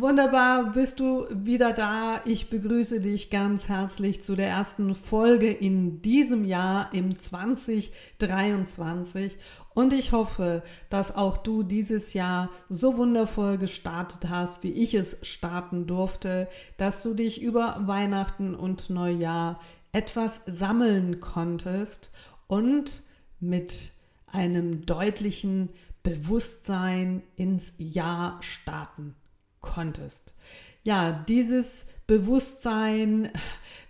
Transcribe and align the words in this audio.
Wunderbar, 0.00 0.72
bist 0.72 1.00
du 1.00 1.26
wieder 1.30 1.72
da. 1.72 2.20
Ich 2.24 2.50
begrüße 2.50 3.00
dich 3.00 3.30
ganz 3.30 3.68
herzlich 3.68 4.22
zu 4.22 4.36
der 4.36 4.48
ersten 4.48 4.94
Folge 4.94 5.50
in 5.50 6.02
diesem 6.02 6.44
Jahr 6.44 6.94
im 6.94 7.18
2023 7.18 9.36
und 9.74 9.92
ich 9.92 10.12
hoffe, 10.12 10.62
dass 10.88 11.14
auch 11.14 11.36
du 11.36 11.62
dieses 11.62 12.14
Jahr 12.14 12.48
so 12.68 12.96
wundervoll 12.96 13.58
gestartet 13.58 14.30
hast, 14.30 14.62
wie 14.62 14.72
ich 14.72 14.94
es 14.94 15.18
starten 15.22 15.86
durfte, 15.86 16.48
dass 16.76 17.02
du 17.02 17.14
dich 17.14 17.42
über 17.42 17.82
Weihnachten 17.86 18.54
und 18.54 18.90
Neujahr 18.90 19.60
etwas 19.92 20.40
sammeln 20.46 21.20
konntest 21.20 22.10
und 22.46 23.02
mit 23.38 23.92
einem 24.26 24.86
deutlichen 24.86 25.70
Bewusstsein 26.02 27.22
ins 27.36 27.74
Jahr 27.78 28.42
starten 28.42 29.14
konntest. 29.60 30.34
Ja, 30.82 31.12
dieses 31.28 31.86
Bewusstsein, 32.06 33.30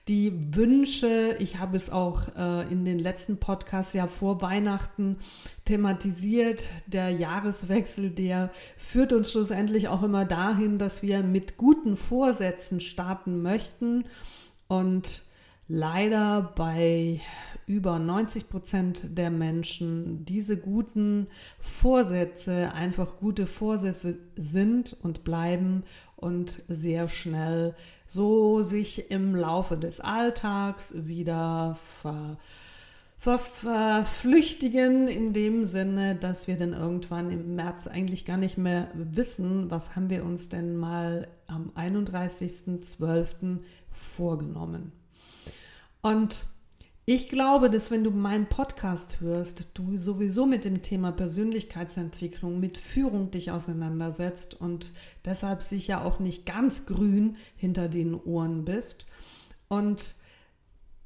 die 0.08 0.54
Wünsche, 0.54 1.36
ich 1.38 1.58
habe 1.58 1.76
es 1.76 1.88
auch 1.88 2.34
äh, 2.36 2.70
in 2.70 2.84
den 2.84 2.98
letzten 2.98 3.38
Podcasts 3.38 3.94
ja 3.94 4.06
vor 4.08 4.42
Weihnachten 4.42 5.16
thematisiert, 5.64 6.68
der 6.86 7.10
Jahreswechsel, 7.10 8.10
der 8.10 8.50
führt 8.76 9.12
uns 9.12 9.30
schlussendlich 9.30 9.88
auch 9.88 10.02
immer 10.02 10.24
dahin, 10.24 10.78
dass 10.78 11.02
wir 11.02 11.22
mit 11.22 11.56
guten 11.56 11.96
Vorsätzen 11.96 12.80
starten 12.80 13.40
möchten 13.40 14.04
und 14.68 15.22
leider 15.70 16.52
bei 16.56 17.20
über 17.66 18.00
90 18.00 18.48
Prozent 18.48 19.16
der 19.16 19.30
Menschen 19.30 20.24
diese 20.24 20.56
guten 20.56 21.28
Vorsätze 21.60 22.72
einfach 22.72 23.16
gute 23.18 23.46
Vorsätze 23.46 24.18
sind 24.34 24.96
und 25.02 25.22
bleiben 25.22 25.84
und 26.16 26.62
sehr 26.66 27.06
schnell 27.06 27.76
so 28.08 28.64
sich 28.64 29.12
im 29.12 29.36
Laufe 29.36 29.76
des 29.76 30.00
Alltags 30.00 31.06
wieder 31.06 31.78
ver, 32.02 32.38
ver, 33.16 33.38
verflüchtigen 33.38 35.06
in 35.06 35.32
dem 35.32 35.64
Sinne, 35.64 36.16
dass 36.16 36.48
wir 36.48 36.56
dann 36.56 36.72
irgendwann 36.72 37.30
im 37.30 37.54
März 37.54 37.86
eigentlich 37.86 38.24
gar 38.24 38.38
nicht 38.38 38.58
mehr 38.58 38.88
wissen, 38.94 39.70
was 39.70 39.94
haben 39.94 40.10
wir 40.10 40.24
uns 40.24 40.48
denn 40.48 40.76
mal 40.76 41.28
am 41.46 41.70
31.12. 41.76 43.58
vorgenommen. 43.92 44.99
Und 46.02 46.44
ich 47.06 47.28
glaube, 47.28 47.70
dass 47.70 47.90
wenn 47.90 48.04
du 48.04 48.10
meinen 48.10 48.46
Podcast 48.46 49.20
hörst, 49.20 49.66
du 49.74 49.96
sowieso 49.96 50.46
mit 50.46 50.64
dem 50.64 50.82
Thema 50.82 51.10
Persönlichkeitsentwicklung, 51.10 52.60
mit 52.60 52.78
Führung 52.78 53.30
dich 53.30 53.50
auseinandersetzt 53.50 54.54
und 54.54 54.92
deshalb 55.24 55.62
sicher 55.62 56.04
auch 56.04 56.20
nicht 56.20 56.46
ganz 56.46 56.86
grün 56.86 57.36
hinter 57.56 57.88
den 57.88 58.14
Ohren 58.14 58.64
bist. 58.64 59.06
Und 59.66 60.14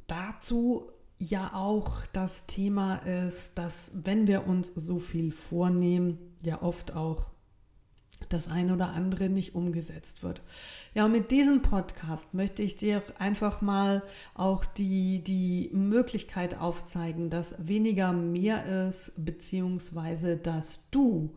dazu 0.07 0.91
ja 1.19 1.53
auch 1.55 2.07
das 2.13 2.47
Thema 2.47 2.97
ist, 2.97 3.57
dass 3.57 3.93
wenn 3.95 4.27
wir 4.27 4.47
uns 4.47 4.73
so 4.75 4.99
viel 4.99 5.33
vornehmen, 5.33 6.19
ja 6.43 6.61
oft 6.63 6.95
auch 6.95 7.34
das 8.29 8.49
eine 8.49 8.73
oder 8.73 8.93
andere 8.93 9.29
nicht 9.29 9.55
umgesetzt 9.55 10.23
wird. 10.23 10.43
Ja, 10.95 11.05
und 11.07 11.13
mit 11.13 11.31
diesem 11.31 11.63
Podcast 11.63 12.33
möchte 12.35 12.63
ich 12.63 12.77
dir 12.77 13.03
einfach 13.19 13.61
mal 13.61 14.03
auch 14.35 14.65
die, 14.65 15.23
die 15.25 15.71
Möglichkeit 15.73 16.61
aufzeigen, 16.61 17.31
dass 17.31 17.55
weniger 17.67 18.13
mehr 18.13 18.87
ist, 18.89 19.13
beziehungsweise 19.17 20.37
dass 20.37 20.89
du 20.91 21.31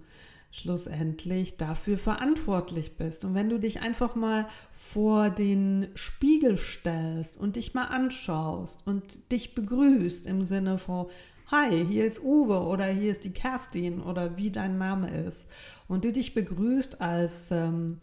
schlussendlich 0.51 1.57
dafür 1.57 1.97
verantwortlich 1.97 2.97
bist. 2.97 3.25
Und 3.25 3.35
wenn 3.35 3.49
du 3.49 3.59
dich 3.59 3.81
einfach 3.81 4.15
mal 4.15 4.47
vor 4.71 5.29
den 5.29 5.89
Spiegel 5.95 6.57
stellst 6.57 7.37
und 7.37 7.55
dich 7.55 7.73
mal 7.73 7.85
anschaust 7.85 8.85
und 8.85 9.31
dich 9.31 9.55
begrüßt 9.55 10.25
im 10.25 10.45
Sinne 10.45 10.77
von, 10.77 11.07
Hi, 11.49 11.85
hier 11.85 12.03
ist 12.03 12.21
Uwe 12.21 12.59
oder 12.59 12.87
hier 12.87 13.09
ist 13.09 13.23
die 13.23 13.31
Kerstin 13.31 14.01
oder 14.01 14.35
wie 14.35 14.51
dein 14.51 14.77
Name 14.77 15.09
ist 15.09 15.47
und 15.87 16.03
du 16.03 16.11
dich 16.11 16.33
begrüßt 16.33 16.99
als 16.99 17.51
ähm, 17.51 18.01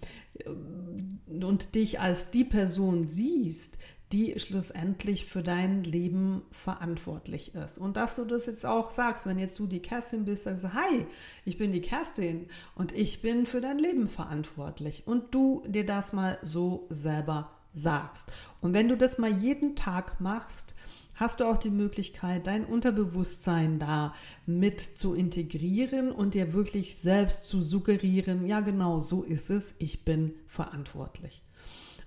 und 1.28 1.74
dich 1.74 2.00
als 2.00 2.30
die 2.30 2.44
Person 2.44 3.06
siehst, 3.06 3.76
die 4.12 4.38
schlussendlich 4.38 5.26
für 5.26 5.42
dein 5.42 5.84
Leben 5.84 6.40
verantwortlich 6.52 7.54
ist. 7.54 7.76
Und 7.76 7.98
dass 7.98 8.16
du 8.16 8.24
das 8.24 8.46
jetzt 8.46 8.64
auch 8.64 8.90
sagst, 8.90 9.26
wenn 9.26 9.38
jetzt 9.38 9.58
du 9.58 9.66
die 9.66 9.82
Kerstin 9.82 10.24
bist, 10.24 10.44
sagst 10.44 10.64
du, 10.64 10.72
hi, 10.72 11.04
ich 11.44 11.58
bin 11.58 11.70
die 11.70 11.82
Kerstin 11.82 12.46
und 12.74 12.92
ich 12.92 13.20
bin 13.20 13.44
für 13.44 13.60
dein 13.60 13.78
Leben 13.78 14.08
verantwortlich. 14.08 15.02
Und 15.04 15.34
du 15.34 15.62
dir 15.66 15.84
das 15.84 16.14
mal 16.14 16.38
so 16.40 16.86
selber 16.88 17.50
sagst. 17.74 18.32
Und 18.62 18.72
wenn 18.72 18.88
du 18.88 18.96
das 18.96 19.18
mal 19.18 19.36
jeden 19.36 19.76
Tag 19.76 20.18
machst, 20.18 20.74
hast 21.14 21.40
du 21.40 21.44
auch 21.44 21.56
die 21.56 21.70
Möglichkeit, 21.70 22.46
dein 22.46 22.64
Unterbewusstsein 22.64 23.78
da 23.78 24.14
mit 24.46 24.80
zu 24.80 25.14
integrieren 25.14 26.10
und 26.10 26.34
dir 26.34 26.52
wirklich 26.52 26.96
selbst 26.96 27.44
zu 27.44 27.62
suggerieren, 27.62 28.46
ja 28.46 28.60
genau, 28.60 29.00
so 29.00 29.22
ist 29.22 29.50
es, 29.50 29.74
ich 29.78 30.04
bin 30.04 30.34
verantwortlich. 30.46 31.42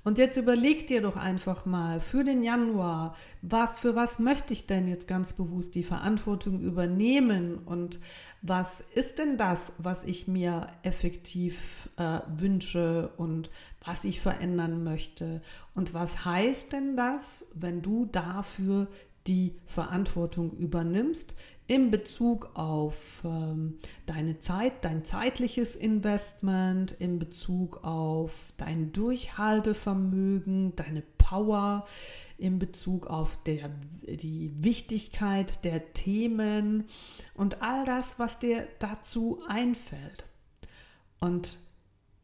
Und 0.07 0.17
jetzt 0.17 0.37
überleg 0.37 0.87
dir 0.87 1.01
doch 1.01 1.17
einfach 1.17 1.65
mal 1.65 1.99
für 1.99 2.23
den 2.23 2.41
Januar, 2.41 3.13
was 3.41 3.77
für 3.77 3.93
was 3.93 4.19
möchte 4.19 4.53
ich 4.53 4.65
denn 4.65 4.87
jetzt 4.87 5.05
ganz 5.05 5.33
bewusst 5.33 5.75
die 5.75 5.83
Verantwortung 5.83 6.61
übernehmen? 6.61 7.57
Und 7.65 7.99
was 8.41 8.79
ist 8.95 9.19
denn 9.19 9.35
das, 9.35 9.73
was 9.77 10.05
ich 10.05 10.25
mir 10.25 10.67
effektiv 10.81 11.89
äh, 11.97 12.21
wünsche 12.25 13.09
und 13.17 13.49
was 13.83 14.05
ich 14.05 14.21
verändern 14.21 14.81
möchte? 14.81 15.41
Und 15.75 15.93
was 15.93 16.23
heißt 16.23 16.71
denn 16.71 16.95
das, 16.95 17.45
wenn 17.53 17.81
du 17.81 18.05
dafür 18.05 18.87
die 19.27 19.55
Verantwortung 19.65 20.55
übernimmst 20.55 21.35
in 21.67 21.91
Bezug 21.91 22.51
auf 22.53 23.21
ähm, 23.25 23.77
deine 24.05 24.39
Zeit, 24.39 24.85
dein 24.85 25.03
zeitliches 25.03 25.75
Investment, 25.75 26.93
in 26.93 27.19
Bezug 27.19 27.83
auf 27.83 28.53
dein 28.55 28.93
Durchhaltevermögen, 28.93 30.75
deine 30.77 31.03
Power, 31.17 31.85
in 32.37 32.57
Bezug 32.57 33.07
auf 33.07 33.37
der, 33.43 33.69
die 34.07 34.51
Wichtigkeit 34.63 35.65
der 35.65 35.93
Themen 35.93 36.85
und 37.33 37.61
all 37.61 37.85
das, 37.85 38.17
was 38.17 38.39
dir 38.39 38.65
dazu 38.79 39.41
einfällt. 39.47 40.25
Und 41.19 41.59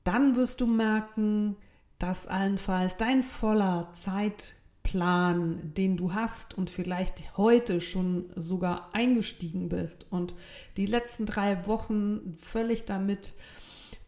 dann 0.06 0.38
wirst 0.38 0.62
du 0.62 0.68
merken, 0.68 1.58
dass 2.00 2.28
allenfalls 2.28 2.98
dein 2.98 3.24
voller 3.24 3.92
Zeit 3.94 4.56
Plan, 4.94 5.74
den 5.76 5.98
du 5.98 6.14
hast 6.14 6.56
und 6.56 6.70
vielleicht 6.70 7.36
heute 7.36 7.82
schon 7.82 8.26
sogar 8.36 8.92
eingestiegen 8.94 9.68
bist 9.68 10.06
und 10.12 10.36
die 10.78 10.86
letzten 10.86 11.26
drei 11.26 11.66
Wochen 11.66 12.36
völlig 12.38 12.86
damit 12.86 13.34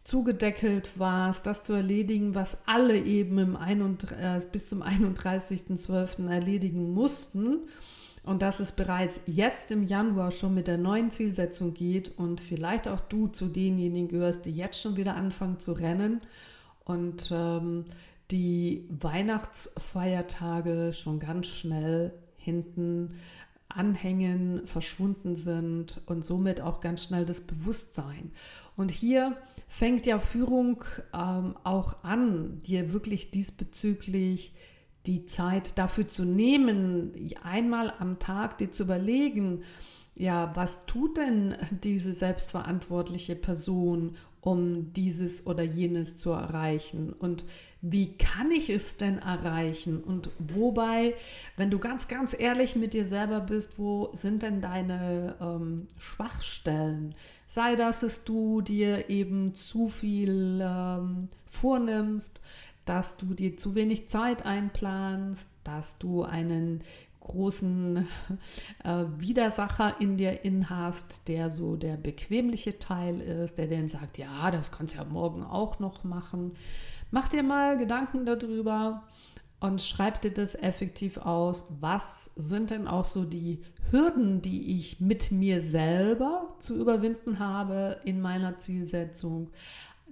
zugedeckelt 0.04 0.90
warst, 0.96 1.44
das 1.44 1.64
zu 1.64 1.72
erledigen, 1.72 2.36
was 2.36 2.58
alle 2.66 3.00
eben 3.00 3.36
im 3.38 3.56
31, 3.56 4.16
äh, 4.16 4.40
bis 4.52 4.68
zum 4.68 4.84
31.12. 4.84 6.30
erledigen 6.30 6.94
mussten 6.94 7.62
und 8.22 8.40
dass 8.40 8.60
es 8.60 8.70
bereits 8.70 9.20
jetzt 9.26 9.72
im 9.72 9.82
Januar 9.82 10.30
schon 10.30 10.54
mit 10.54 10.68
der 10.68 10.78
neuen 10.78 11.10
Zielsetzung 11.10 11.74
geht 11.74 12.16
und 12.16 12.40
vielleicht 12.40 12.86
auch 12.86 13.00
du 13.00 13.26
zu 13.26 13.48
denjenigen 13.48 14.06
gehörst, 14.06 14.46
die 14.46 14.52
jetzt 14.52 14.80
schon 14.80 14.96
wieder 14.96 15.16
anfangen 15.16 15.58
zu 15.58 15.72
rennen 15.72 16.20
und 16.84 17.32
ähm, 17.32 17.86
die 18.30 18.86
Weihnachtsfeiertage 18.88 20.92
schon 20.92 21.20
ganz 21.20 21.46
schnell 21.46 22.12
hinten 22.36 23.14
anhängen, 23.68 24.66
verschwunden 24.66 25.36
sind 25.36 26.00
und 26.06 26.24
somit 26.24 26.60
auch 26.60 26.80
ganz 26.80 27.04
schnell 27.04 27.26
das 27.26 27.40
Bewusstsein. 27.40 28.32
Und 28.76 28.90
hier 28.90 29.36
fängt 29.68 30.06
ja 30.06 30.18
Führung 30.18 30.84
ähm, 31.12 31.56
auch 31.64 32.02
an, 32.02 32.62
dir 32.62 32.92
wirklich 32.92 33.30
diesbezüglich 33.30 34.54
die 35.06 35.26
Zeit 35.26 35.78
dafür 35.78 36.08
zu 36.08 36.24
nehmen, 36.24 37.12
einmal 37.42 37.92
am 37.98 38.18
Tag 38.18 38.58
dir 38.58 38.72
zu 38.72 38.84
überlegen, 38.84 39.62
ja, 40.14 40.50
was 40.54 40.86
tut 40.86 41.18
denn 41.18 41.54
diese 41.84 42.12
selbstverantwortliche 42.12 43.36
Person 43.36 44.16
um 44.46 44.92
dieses 44.92 45.44
oder 45.44 45.64
jenes 45.64 46.18
zu 46.18 46.30
erreichen? 46.30 47.12
Und 47.12 47.44
wie 47.82 48.16
kann 48.16 48.52
ich 48.52 48.70
es 48.70 48.96
denn 48.96 49.18
erreichen? 49.18 50.00
Und 50.00 50.30
wobei, 50.38 51.14
wenn 51.56 51.68
du 51.68 51.80
ganz, 51.80 52.06
ganz 52.06 52.32
ehrlich 52.38 52.76
mit 52.76 52.94
dir 52.94 53.08
selber 53.08 53.40
bist, 53.40 53.76
wo 53.76 54.10
sind 54.12 54.44
denn 54.44 54.60
deine 54.60 55.34
ähm, 55.40 55.88
Schwachstellen? 55.98 57.16
Sei 57.48 57.74
das, 57.74 58.00
dass 58.00 58.22
du 58.22 58.60
dir 58.60 59.10
eben 59.10 59.56
zu 59.56 59.88
viel 59.88 60.60
ähm, 60.62 61.26
vornimmst, 61.46 62.40
dass 62.84 63.16
du 63.16 63.34
dir 63.34 63.56
zu 63.56 63.74
wenig 63.74 64.10
Zeit 64.10 64.46
einplanst, 64.46 65.48
dass 65.64 65.98
du 65.98 66.22
einen 66.22 66.82
großen 67.20 68.06
äh, 68.84 69.04
Widersacher 69.18 70.00
in 70.00 70.16
dir 70.16 70.44
in 70.44 70.70
hast, 70.70 71.28
der 71.28 71.50
so 71.50 71.76
der 71.76 71.96
bequemliche 71.96 72.78
Teil 72.78 73.20
ist, 73.20 73.58
der 73.58 73.66
dann 73.66 73.88
sagt, 73.88 74.18
ja, 74.18 74.50
das 74.50 74.72
kannst 74.72 74.94
du 74.94 74.98
ja 74.98 75.04
morgen 75.04 75.42
auch 75.42 75.78
noch 75.78 76.04
machen. 76.04 76.52
Mach 77.10 77.28
dir 77.28 77.42
mal 77.42 77.76
Gedanken 77.78 78.26
darüber 78.26 79.04
und 79.60 79.80
schreib 79.80 80.20
dir 80.20 80.32
das 80.32 80.54
effektiv 80.54 81.18
aus. 81.18 81.64
Was 81.80 82.30
sind 82.36 82.70
denn 82.70 82.86
auch 82.86 83.04
so 83.04 83.24
die 83.24 83.62
Hürden, 83.90 84.42
die 84.42 84.76
ich 84.76 85.00
mit 85.00 85.30
mir 85.30 85.62
selber 85.62 86.54
zu 86.58 86.78
überwinden 86.78 87.38
habe 87.38 88.00
in 88.04 88.20
meiner 88.20 88.58
Zielsetzung? 88.58 89.50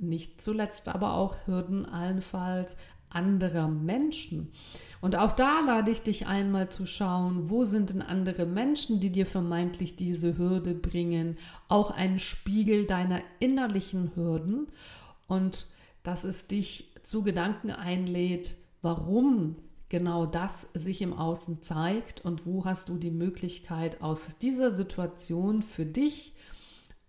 Nicht 0.01 0.41
zuletzt 0.41 0.89
aber 0.89 1.15
auch 1.15 1.37
Hürden 1.47 1.87
allenfalls 1.87 2.77
anderer 3.15 3.69
Menschen. 3.69 4.53
Und 5.01 5.17
auch 5.17 5.33
da 5.33 5.61
lade 5.61 5.91
ich 5.91 6.03
dich 6.03 6.27
einmal 6.27 6.71
zu 6.71 6.87
schauen, 6.87 7.51
wo 7.51 7.65
sind 7.65 7.91
denn 7.91 8.03
andere 8.03 8.47
Menschen, 8.47 9.01
die 9.01 9.11
dir 9.11 9.27
vermeintlich 9.27 9.97
diese 9.97 10.39
Hürde 10.39 10.75
bringen, 10.75 11.37
auch 11.69 11.91
ein 11.91 12.19
Spiegel 12.19 12.87
deiner 12.87 13.21
innerlichen 13.39 14.13
Hürden 14.15 14.69
und 15.27 15.67
dass 16.03 16.25
es 16.25 16.47
dich 16.47 16.93
zu 17.03 17.23
Gedanken 17.23 17.71
einlädt, 17.71 18.57
warum 18.83 19.57
genau 19.89 20.27
das 20.27 20.71
sich 20.75 21.03
im 21.03 21.13
Außen 21.13 21.63
zeigt 21.63 22.25
und 22.25 22.47
wo 22.47 22.65
hast 22.65 22.89
du 22.89 22.97
die 22.97 23.11
Möglichkeit 23.11 24.01
aus 24.03 24.39
dieser 24.39 24.71
Situation 24.71 25.63
für 25.63 25.87
dich 25.87 26.35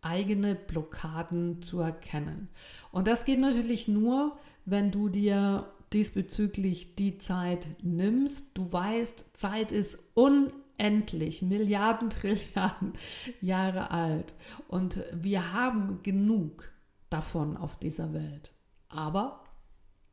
eigene 0.02 0.56
Blockaden 0.56 1.62
zu 1.62 1.80
erkennen. 1.80 2.50
Und 2.92 3.08
das 3.08 3.26
geht 3.26 3.40
natürlich 3.40 3.88
nur, 3.88 4.38
wenn 4.66 4.92
du 4.92 5.10
dir 5.10 5.72
diesbezüglich 5.96 6.96
die 6.96 7.18
Zeit 7.18 7.68
nimmst. 7.82 8.50
Du 8.54 8.72
weißt, 8.72 9.32
Zeit 9.34 9.72
ist 9.72 9.98
unendlich, 10.14 11.42
Milliarden, 11.42 12.10
Trilliarden 12.12 12.94
Jahre 13.42 13.90
alt. 13.90 14.36
Und 14.68 15.04
wir 15.14 15.54
haben 15.54 16.04
genug 16.04 16.72
davon 17.10 17.58
auf 17.58 17.80
dieser 17.80 18.14
Welt. 18.14 18.54
Aber 18.90 19.46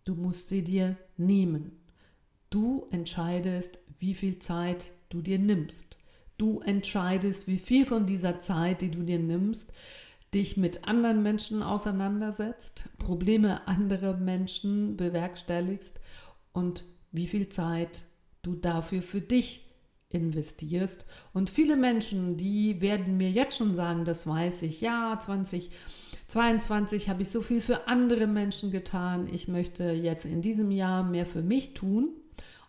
du 0.05 0.15
musst 0.15 0.49
sie 0.49 0.63
dir 0.63 0.97
nehmen. 1.17 1.73
Du 2.49 2.87
entscheidest, 2.91 3.81
wie 3.99 4.15
viel 4.15 4.39
Zeit 4.39 4.93
du 5.09 5.21
dir 5.21 5.39
nimmst. 5.39 5.99
Du 6.39 6.61
entscheidest, 6.61 7.47
wie 7.47 7.59
viel 7.59 7.87
von 7.87 8.07
dieser 8.07 8.41
Zeit, 8.41 8.83
die 8.83 8.91
du 8.91 9.03
dir 9.03 9.19
nimmst, 9.19 9.73
dich 10.35 10.57
mit 10.57 10.89
anderen 10.89 11.23
Menschen 11.23 11.63
auseinandersetzt, 11.63 12.89
Probleme 12.99 13.67
anderer 13.69 14.17
Menschen 14.17 14.97
bewerkstelligst 14.97 16.01
und 16.53 16.85
wie 17.11 17.27
viel 17.27 17.49
Zeit 17.49 18.05
du 18.43 18.55
dafür 18.55 19.03
für 19.03 19.21
dich 19.21 19.67
investierst. 20.09 21.07
Und 21.33 21.51
viele 21.51 21.77
Menschen, 21.77 22.37
die 22.37 22.81
werden 22.81 23.17
mir 23.17 23.31
jetzt 23.31 23.57
schon 23.57 23.75
sagen, 23.75 24.05
das 24.05 24.27
weiß 24.27 24.63
ich, 24.63 24.81
ja, 24.81 25.19
2022 25.19 27.09
habe 27.09 27.23
ich 27.23 27.31
so 27.31 27.41
viel 27.41 27.61
für 27.61 27.87
andere 27.89 28.27
Menschen 28.27 28.71
getan, 28.71 29.29
ich 29.33 29.49
möchte 29.49 29.93
jetzt 29.93 30.25
in 30.25 30.43
diesem 30.43 30.71
Jahr 30.71 31.05
mehr 31.05 31.27
für 31.27 31.43
mich 31.43 31.75
tun. 31.75 32.11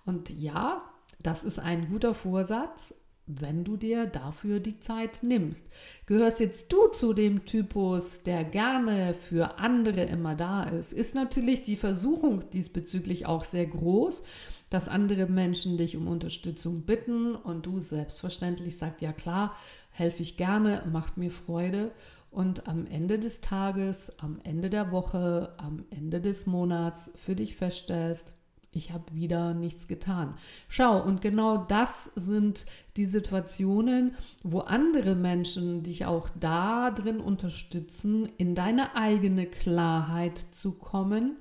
Und 0.05 0.29
ja, 0.29 0.83
das 1.21 1.43
ist 1.43 1.59
ein 1.59 1.89
guter 1.89 2.13
Vorsatz, 2.13 2.93
wenn 3.25 3.63
du 3.63 3.77
dir 3.77 4.05
dafür 4.05 4.59
die 4.59 4.79
Zeit 4.79 5.19
nimmst. 5.21 5.65
Gehörst 6.05 6.39
jetzt 6.39 6.71
du 6.73 6.87
zu 6.87 7.13
dem 7.13 7.45
Typus, 7.45 8.23
der 8.23 8.43
gerne 8.43 9.13
für 9.13 9.59
andere 9.59 10.03
immer 10.03 10.35
da 10.35 10.63
ist, 10.63 10.93
ist 10.93 11.15
natürlich 11.15 11.61
die 11.61 11.77
Versuchung 11.77 12.49
diesbezüglich 12.51 13.25
auch 13.25 13.43
sehr 13.43 13.65
groß, 13.65 14.23
dass 14.69 14.87
andere 14.87 15.27
Menschen 15.27 15.77
dich 15.77 15.95
um 15.95 16.07
Unterstützung 16.07 16.81
bitten 16.81 17.35
und 17.35 17.65
du 17.65 17.79
selbstverständlich 17.79 18.77
sagst, 18.77 19.01
ja 19.01 19.13
klar, 19.13 19.55
helfe 19.91 20.23
ich 20.23 20.35
gerne, 20.35 20.83
macht 20.91 21.17
mir 21.17 21.31
Freude 21.31 21.91
und 22.31 22.67
am 22.67 22.87
Ende 22.87 23.19
des 23.19 23.41
Tages, 23.41 24.11
am 24.19 24.39
Ende 24.43 24.69
der 24.71 24.91
Woche, 24.91 25.53
am 25.57 25.85
Ende 25.91 26.19
des 26.19 26.47
Monats 26.47 27.11
für 27.15 27.35
dich 27.35 27.55
feststellst, 27.55 28.33
ich 28.73 28.91
habe 28.91 29.13
wieder 29.13 29.53
nichts 29.53 29.87
getan. 29.87 30.35
Schau, 30.67 31.01
und 31.01 31.21
genau 31.21 31.57
das 31.57 32.11
sind 32.15 32.65
die 32.97 33.05
Situationen, 33.05 34.15
wo 34.43 34.59
andere 34.59 35.15
Menschen 35.15 35.83
dich 35.83 36.05
auch 36.05 36.29
da 36.39 36.91
drin 36.91 37.19
unterstützen, 37.19 38.29
in 38.37 38.55
deine 38.55 38.95
eigene 38.95 39.45
Klarheit 39.45 40.37
zu 40.51 40.77
kommen, 40.77 41.37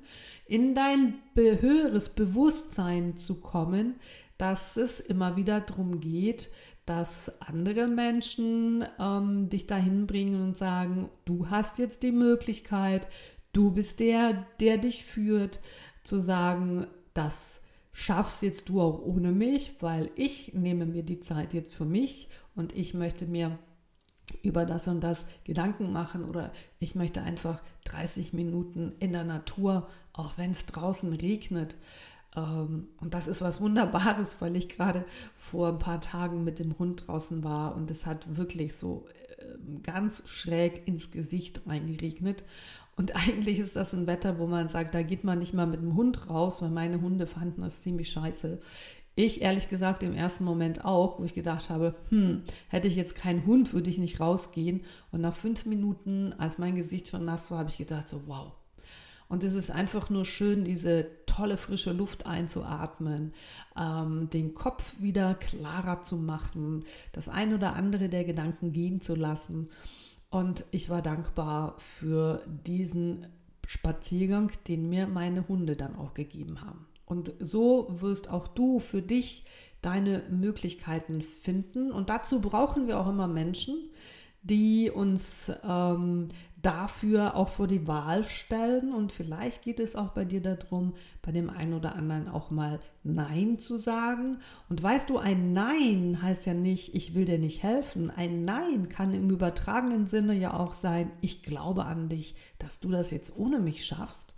in 0.47 0.75
dein 0.75 1.15
höheres 1.35 2.11
Bewusstsein 2.11 3.17
zu 3.17 3.41
kommen, 3.41 3.97
dass 4.39 4.77
es 4.77 5.01
immer 5.01 5.37
wieder 5.37 5.61
darum 5.61 6.01
geht, 6.01 6.51
dass 6.87 7.41
andere 7.41 7.87
Menschen 7.87 8.85
ähm, 8.99 9.49
dich 9.49 9.67
dahin 9.67 10.07
bringen 10.07 10.43
und 10.43 10.59
sagen, 10.59 11.11
du 11.25 11.49
hast 11.49 11.79
jetzt 11.79 12.03
die 12.03 12.13
Möglichkeit, 12.13 13.07
du 13.53 13.71
bist 13.71 14.01
der, 14.01 14.47
der 14.61 14.79
dich 14.79 15.05
führt, 15.05 15.61
zu 16.03 16.21
sagen, 16.21 16.87
das 17.15 17.61
schaffst 17.93 18.43
jetzt 18.43 18.69
du 18.69 18.81
auch 18.81 19.01
ohne 19.01 19.33
mich, 19.33 19.77
weil 19.81 20.11
ich 20.17 20.55
nehme 20.55 20.87
mir 20.87 21.03
die 21.03 21.21
Zeit 21.21 21.53
jetzt 21.53 21.75
für 21.75 21.85
mich 21.85 22.29
und 22.55 22.75
ich 22.75 22.95
möchte 22.95 23.27
mir 23.27 23.59
über 24.43 24.65
das 24.65 24.89
und 24.89 25.01
das 25.01 25.27
Gedanken 25.45 25.93
machen 25.93 26.25
oder 26.25 26.53
ich 26.79 26.95
möchte 26.95 27.23
einfach 27.23 27.63
30 27.85 28.33
Minuten 28.33 28.93
in 28.99 29.13
der 29.13 29.25
Natur, 29.25 29.89
auch 30.13 30.39
wenn 30.39 30.53
es 30.53 30.65
draußen 30.67 31.13
regnet. 31.13 31.77
Ähm, 32.35 32.89
und 33.01 33.15
das 33.15 33.29
ist 33.29 33.43
was 33.43 33.61
Wunderbares, 33.61 34.37
weil 34.41 34.57
ich 34.57 34.69
gerade 34.69 35.05
vor 35.37 35.69
ein 35.69 35.79
paar 35.79 36.01
Tagen 36.01 36.45
mit 36.45 36.59
dem 36.59 36.79
Hund 36.79 37.07
draußen 37.07 37.45
war 37.45 37.75
und 37.75 37.91
es 37.91 38.07
hat 38.07 38.37
wirklich 38.37 38.75
so 38.77 39.05
ähm, 39.39 39.83
ganz 39.83 40.23
schräg 40.27 40.87
ins 40.87 41.11
Gesicht 41.11 41.63
reingeregnet. 41.67 42.45
Und 42.97 43.17
eigentlich 43.29 43.59
ist 43.59 43.77
das 43.77 43.95
ein 43.95 44.07
Wetter, 44.07 44.39
wo 44.39 44.47
man 44.47 44.69
sagt, 44.69 44.95
da 44.95 45.03
geht 45.03 45.25
man 45.25 45.39
nicht 45.39 45.55
mal 45.55 45.67
mit 45.67 45.81
dem 45.81 45.97
Hund 45.97 46.29
raus, 46.29 46.63
weil 46.63 46.71
meine 46.71 47.01
Hunde 47.01 47.27
fanden 47.27 47.63
das 47.63 47.81
ziemlich 47.81 48.11
scheiße. 48.11 48.59
Ich 49.15 49.43
ehrlich 49.43 49.69
gesagt 49.69 50.03
im 50.03 50.15
ersten 50.15 50.45
Moment 50.45 50.87
auch, 50.87 51.19
wo 51.19 51.25
ich 51.25 51.35
gedacht 51.35 51.69
habe, 51.69 51.95
hm, 52.09 52.45
hätte 52.69 52.89
ich 52.89 52.97
jetzt 52.97 53.15
keinen 53.15 53.45
Hund, 53.45 53.75
würde 53.75 53.91
ich 53.91 53.99
nicht 53.99 54.21
rausgehen. 54.21 54.85
Und 55.11 55.21
nach 55.21 55.37
fünf 55.37 55.67
Minuten, 55.67 56.33
als 56.39 56.57
mein 56.57 56.77
Gesicht 56.77 57.09
schon 57.09 57.27
nass 57.27 57.51
war, 57.51 57.59
habe 57.59 57.69
ich 57.69 57.77
gedacht, 57.77 58.09
so 58.09 58.23
wow. 58.27 58.53
Und 59.29 59.45
es 59.45 59.55
ist 59.55 59.71
einfach 59.71 60.11
nur 60.11 60.27
schön, 60.27 60.65
diese 60.65 61.07
tolle 61.25 61.57
frische 61.57 61.93
Luft 61.93 62.27
einzuatmen, 62.27 63.33
ähm, 63.79 64.29
den 64.31 64.53
Kopf 64.53 65.01
wieder 65.01 65.35
klarer 65.35 66.03
zu 66.03 66.17
machen, 66.17 66.85
das 67.13 67.31
ein 67.31 67.55
oder 67.55 67.75
andere 67.75 68.11
der 68.11 68.25
Gedanken 68.25 68.73
gehen 68.73 69.01
zu 69.01 69.15
lassen. 69.15 69.71
Und 70.33 70.65
ich 70.71 70.89
war 70.89 71.03
dankbar 71.03 71.75
für 71.77 72.43
diesen 72.47 73.27
Spaziergang, 73.67 74.51
den 74.67 74.89
mir 74.89 75.07
meine 75.07 75.47
Hunde 75.47 75.77
dann 75.77 75.95
auch 75.95 76.15
gegeben 76.15 76.63
haben. 76.63 76.87
Und 77.05 77.35
so 77.39 77.87
wirst 78.01 78.31
auch 78.31 78.49
du 78.49 78.79
für 78.79 79.03
dich 79.03 79.45
deine 79.83 80.23
Möglichkeiten 80.31 81.21
finden. 81.21 81.93
Und 81.93 82.09
dazu 82.09 82.41
brauchen 82.41 82.89
wir 82.89 82.99
auch 82.99 83.09
immer 83.09 83.29
Menschen, 83.29 83.75
die 84.43 84.91
uns 84.91 85.53
ähm, 85.69 86.29
dafür 86.63 87.37
auch 87.37 87.49
vor 87.49 87.67
die 87.67 87.87
Wahl 87.87 88.25
stellen. 88.25 88.93
Und 88.93 89.13
vielleicht 89.13 89.63
geht 89.63 89.81
es 89.81 89.97
auch 89.97 90.11
bei 90.11 90.25
dir 90.25 90.41
darum, 90.41 90.95
bei 91.21 91.33
dem 91.33 91.51
einen 91.51 91.75
oder 91.75 91.95
anderen 91.95 92.29
auch 92.29 92.51
mal 92.51 92.81
Nein 93.03 93.59
zu 93.59 93.77
sagen. 93.77 94.39
Und 94.69 94.83
weißt 94.83 95.11
du, 95.11 95.19
ein 95.19 95.53
Nein 95.53 96.21
heißt 96.23 96.47
ja 96.47 96.55
nicht, 96.55 96.95
ich 96.95 97.15
will 97.15 97.25
dir 97.25 97.39
nicht 97.39 97.63
helfen. 97.63 98.11
Ein 98.11 98.45
Nein 98.45 98.89
kann 98.89 99.13
im 99.13 99.29
übertragenen 99.29 100.07
Sinne 100.07 100.35
ja 100.35 100.55
auch 100.55 100.73
sein, 100.73 101.11
ich 101.21 101.43
glaube 101.43 101.85
an 101.85 102.09
dich, 102.09 102.37
dass 102.59 102.81
du 102.81 102.91
das 102.91 103.11
jetzt 103.11 103.37
ohne 103.37 103.59
mich 103.59 103.85
schaffst. 103.85 104.35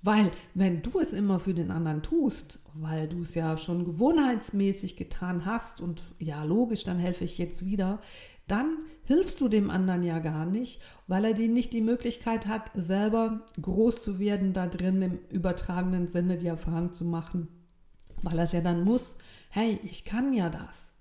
Weil 0.00 0.30
wenn 0.54 0.82
du 0.82 1.00
es 1.00 1.12
immer 1.12 1.40
für 1.40 1.54
den 1.54 1.72
anderen 1.72 2.02
tust, 2.02 2.60
weil 2.74 3.08
du 3.08 3.22
es 3.22 3.34
ja 3.34 3.56
schon 3.56 3.84
gewohnheitsmäßig 3.84 4.96
getan 4.96 5.44
hast 5.44 5.80
und 5.80 6.02
ja 6.20 6.44
logisch, 6.44 6.84
dann 6.84 6.98
helfe 6.98 7.24
ich 7.24 7.36
jetzt 7.36 7.64
wieder, 7.64 8.00
dann 8.48 8.78
hilfst 9.04 9.40
du 9.40 9.48
dem 9.48 9.70
anderen 9.70 10.02
ja 10.02 10.18
gar 10.18 10.44
nicht, 10.44 10.80
weil 11.06 11.24
er 11.24 11.34
die 11.34 11.48
nicht 11.48 11.72
die 11.72 11.80
Möglichkeit 11.80 12.46
hat, 12.46 12.70
selber 12.74 13.40
groß 13.60 14.02
zu 14.02 14.18
werden, 14.18 14.52
da 14.52 14.66
drin 14.66 15.00
im 15.02 15.18
übertragenen 15.30 16.08
Sinne 16.08 16.36
die 16.36 16.48
Erfahrung 16.48 16.92
zu 16.92 17.04
machen, 17.04 17.48
weil 18.22 18.38
er 18.38 18.44
es 18.44 18.52
ja 18.52 18.60
dann 18.60 18.84
muss, 18.84 19.18
hey, 19.50 19.78
ich 19.84 20.04
kann 20.04 20.32
ja 20.32 20.50
das. 20.50 20.92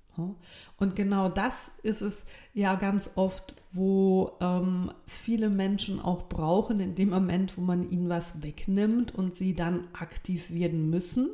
Und 0.77 0.95
genau 0.95 1.29
das 1.29 1.71
ist 1.83 2.01
es 2.01 2.25
ja 2.53 2.75
ganz 2.75 3.11
oft, 3.15 3.55
wo 3.71 4.31
ähm, 4.41 4.91
viele 5.05 5.49
Menschen 5.49 5.99
auch 5.99 6.27
brauchen, 6.27 6.79
in 6.79 6.95
dem 6.95 7.09
Moment, 7.09 7.57
wo 7.57 7.61
man 7.61 7.89
ihnen 7.89 8.09
was 8.09 8.41
wegnimmt 8.41 9.13
und 9.13 9.35
sie 9.35 9.53
dann 9.53 9.87
aktiv 9.93 10.49
werden 10.49 10.89
müssen, 10.89 11.29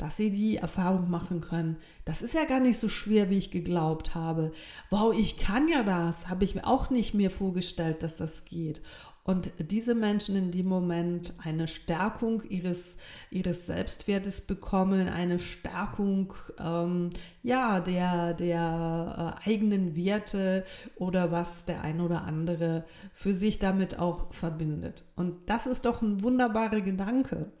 dass 0.00 0.16
sie 0.16 0.30
die 0.30 0.56
Erfahrung 0.56 1.10
machen 1.10 1.40
können. 1.40 1.76
Das 2.04 2.22
ist 2.22 2.34
ja 2.34 2.44
gar 2.44 2.60
nicht 2.60 2.80
so 2.80 2.88
schwer, 2.88 3.30
wie 3.30 3.38
ich 3.38 3.50
geglaubt 3.50 4.14
habe. 4.14 4.52
Wow, 4.90 5.14
ich 5.16 5.36
kann 5.36 5.68
ja 5.68 5.82
das, 5.82 6.28
habe 6.28 6.44
ich 6.44 6.54
mir 6.54 6.66
auch 6.66 6.90
nicht 6.90 7.14
mehr 7.14 7.30
vorgestellt, 7.30 8.02
dass 8.02 8.16
das 8.16 8.44
geht 8.44 8.80
und 9.30 9.52
diese 9.58 9.94
Menschen 9.94 10.34
in 10.34 10.50
dem 10.50 10.66
Moment 10.66 11.34
eine 11.38 11.68
Stärkung 11.68 12.42
ihres, 12.48 12.96
ihres 13.30 13.66
Selbstwertes 13.66 14.40
bekommen, 14.40 15.08
eine 15.08 15.38
Stärkung 15.38 16.32
ähm, 16.58 17.10
ja, 17.42 17.80
der, 17.80 18.34
der 18.34 19.36
äh, 19.44 19.48
eigenen 19.48 19.94
Werte 19.94 20.64
oder 20.96 21.30
was 21.30 21.64
der 21.64 21.82
ein 21.82 22.00
oder 22.00 22.24
andere 22.24 22.84
für 23.12 23.34
sich 23.34 23.58
damit 23.58 23.98
auch 23.98 24.32
verbindet. 24.32 25.04
Und 25.16 25.48
das 25.50 25.66
ist 25.66 25.84
doch 25.84 26.00
ein 26.02 26.22
wunderbarer 26.22 26.80
Gedanke. 26.80 27.52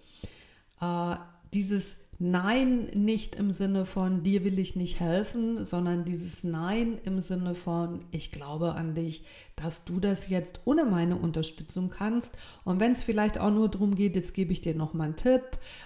Äh, 0.80 1.16
dieses 1.52 1.99
Nein 2.22 2.90
nicht 2.92 3.36
im 3.36 3.50
Sinne 3.50 3.86
von 3.86 4.22
dir 4.22 4.44
will 4.44 4.58
ich 4.58 4.76
nicht 4.76 5.00
helfen, 5.00 5.64
sondern 5.64 6.04
dieses 6.04 6.44
Nein 6.44 6.98
im 7.04 7.22
Sinne 7.22 7.54
von 7.54 8.04
ich 8.10 8.30
glaube 8.30 8.74
an 8.74 8.94
dich, 8.94 9.24
dass 9.56 9.86
du 9.86 10.00
das 10.00 10.28
jetzt 10.28 10.60
ohne 10.66 10.84
meine 10.84 11.16
Unterstützung 11.16 11.88
kannst. 11.88 12.36
Und 12.62 12.78
wenn 12.78 12.92
es 12.92 13.02
vielleicht 13.02 13.40
auch 13.40 13.50
nur 13.50 13.70
darum 13.70 13.94
geht, 13.94 14.16
jetzt 14.16 14.34
gebe 14.34 14.52
ich 14.52 14.60
dir 14.60 14.74
noch 14.74 14.92
mal 14.92 15.04
einen 15.04 15.16
Tipp 15.16 15.44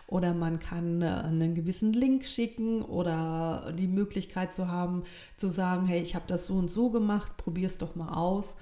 oder 0.09 0.35
man 0.35 0.59
kann 0.59 1.03
äh, 1.03 1.07
einen 1.07 1.55
gewissen 1.55 1.93
Link 1.93 2.27
schicken 2.27 2.83
oder 2.83 3.73
die 3.79 3.87
Möglichkeit 3.87 4.53
zu 4.53 4.67
haben, 4.67 5.05
zu 5.37 5.51
sagen, 5.51 5.87
hey, 5.87 6.03
ich 6.03 6.17
habe 6.17 6.25
das 6.27 6.47
so 6.47 6.55
und 6.55 6.69
so 6.69 6.91
gemacht, 6.91 7.37
probier 7.37 7.69
es 7.69 7.79
doch 7.79 7.95
mal 7.95 8.13
aus. 8.13 8.57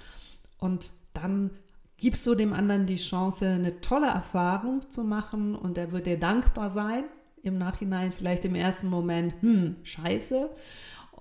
Und 0.59 0.93
dann 1.15 1.49
gibst 1.97 2.27
du 2.27 2.35
dem 2.35 2.53
anderen 2.53 2.85
die 2.85 2.97
Chance, 2.97 3.49
eine 3.49 3.81
tolle 3.81 4.09
Erfahrung 4.09 4.91
zu 4.91 5.05
machen 5.05 5.55
und 5.55 5.79
er 5.79 5.91
wird 5.91 6.07
dir 6.07 6.21
dankbar 6.21 6.69
sein 6.69 7.05
im 7.43 7.59
Nachhinein 7.59 8.13
vielleicht 8.13 8.45
im 8.45 8.55
ersten 8.55 8.89
Moment, 8.89 9.35
hm, 9.41 9.77
scheiße. 9.83 10.51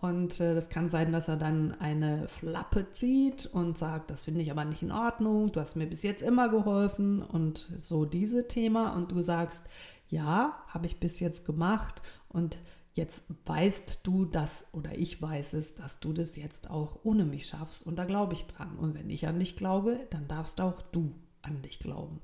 Und 0.02 0.40
äh, 0.40 0.56
das 0.56 0.70
kann 0.70 0.90
sein, 0.90 1.12
dass 1.12 1.28
er 1.28 1.38
dann 1.38 1.74
eine 1.80 2.28
Flappe 2.28 2.92
zieht 2.92 3.46
und 3.46 3.78
sagt, 3.78 4.10
das 4.10 4.24
finde 4.24 4.42
ich 4.42 4.50
aber 4.50 4.66
nicht 4.66 4.82
in 4.82 4.92
Ordnung, 4.92 5.52
du 5.52 5.60
hast 5.60 5.76
mir 5.76 5.86
bis 5.86 6.02
jetzt 6.02 6.24
immer 6.24 6.50
geholfen 6.50 7.22
und 7.22 7.72
so 7.78 8.06
diese 8.06 8.48
Thema. 8.48 8.96
Und 8.96 9.12
du 9.12 9.22
sagst, 9.22 9.64
ja, 10.10 10.58
habe 10.68 10.88
ich 10.88 11.00
bis 11.00 11.20
jetzt 11.20 11.46
gemacht 11.46 12.02
und 12.30 12.58
jetzt 12.94 13.26
weißt 13.46 14.00
du 14.04 14.26
das 14.26 14.66
oder 14.74 14.98
ich 14.98 15.22
weiß 15.22 15.54
es, 15.54 15.76
dass 15.76 16.00
du 16.00 16.14
das 16.14 16.36
jetzt 16.36 16.70
auch 16.70 17.00
ohne 17.04 17.24
mich 17.24 17.46
schaffst 17.48 17.86
und 17.86 17.98
da 17.98 18.06
glaube 18.06 18.34
ich 18.34 18.48
dran. 18.48 18.78
Und 18.78 18.96
wenn 18.96 19.10
ich 19.10 19.28
an 19.28 19.40
dich 19.40 19.56
glaube, 19.56 20.00
dann 20.10 20.28
darfst 20.28 20.60
auch 20.62 20.82
du 20.82 21.14
an 21.44 21.62
dich 21.62 21.80
glauben. 21.80 22.22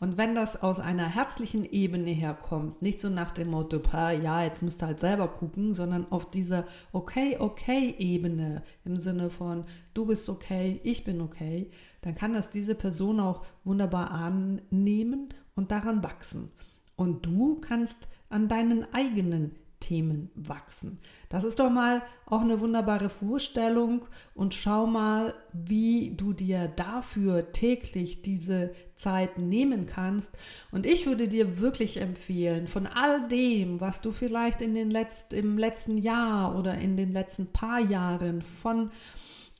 Und 0.00 0.16
wenn 0.16 0.34
das 0.34 0.62
aus 0.62 0.78
einer 0.78 1.06
herzlichen 1.06 1.64
Ebene 1.64 2.10
herkommt, 2.10 2.82
nicht 2.82 3.00
so 3.00 3.08
nach 3.08 3.30
dem 3.30 3.50
Motto, 3.50 3.80
ja, 3.92 4.44
jetzt 4.44 4.62
musst 4.62 4.82
du 4.82 4.86
halt 4.86 5.00
selber 5.00 5.28
gucken, 5.28 5.74
sondern 5.74 6.10
auf 6.10 6.30
dieser 6.30 6.64
okay, 6.92 7.36
okay 7.38 7.94
Ebene 7.98 8.62
im 8.84 8.98
Sinne 8.98 9.30
von 9.30 9.64
du 9.94 10.06
bist 10.06 10.28
okay, 10.28 10.80
ich 10.84 11.04
bin 11.04 11.20
okay, 11.20 11.70
dann 12.02 12.14
kann 12.14 12.32
das 12.32 12.50
diese 12.50 12.74
Person 12.74 13.20
auch 13.20 13.44
wunderbar 13.64 14.10
annehmen 14.10 15.28
und 15.56 15.70
daran 15.70 16.04
wachsen. 16.04 16.50
Und 16.96 17.26
du 17.26 17.56
kannst 17.60 18.08
an 18.28 18.48
deinen 18.48 18.86
eigenen 18.92 19.56
Themen 19.80 20.30
wachsen. 20.34 20.98
Das 21.28 21.44
ist 21.44 21.58
doch 21.58 21.70
mal 21.70 22.02
auch 22.26 22.40
eine 22.40 22.60
wunderbare 22.60 23.08
Vorstellung 23.08 24.06
und 24.34 24.54
schau 24.54 24.86
mal, 24.86 25.34
wie 25.52 26.14
du 26.16 26.32
dir 26.32 26.68
dafür 26.68 27.52
täglich 27.52 28.22
diese 28.22 28.72
Zeit 28.96 29.38
nehmen 29.38 29.86
kannst. 29.86 30.32
Und 30.72 30.84
ich 30.84 31.06
würde 31.06 31.28
dir 31.28 31.60
wirklich 31.60 32.00
empfehlen, 32.00 32.66
von 32.66 32.86
all 32.86 33.28
dem, 33.28 33.80
was 33.80 34.00
du 34.00 34.10
vielleicht 34.10 34.60
in 34.62 34.74
den 34.74 34.90
Letzt, 34.90 35.32
im 35.32 35.56
letzten 35.58 35.98
Jahr 35.98 36.56
oder 36.58 36.76
in 36.78 36.96
den 36.96 37.12
letzten 37.12 37.46
paar 37.46 37.80
Jahren 37.80 38.42
von 38.42 38.90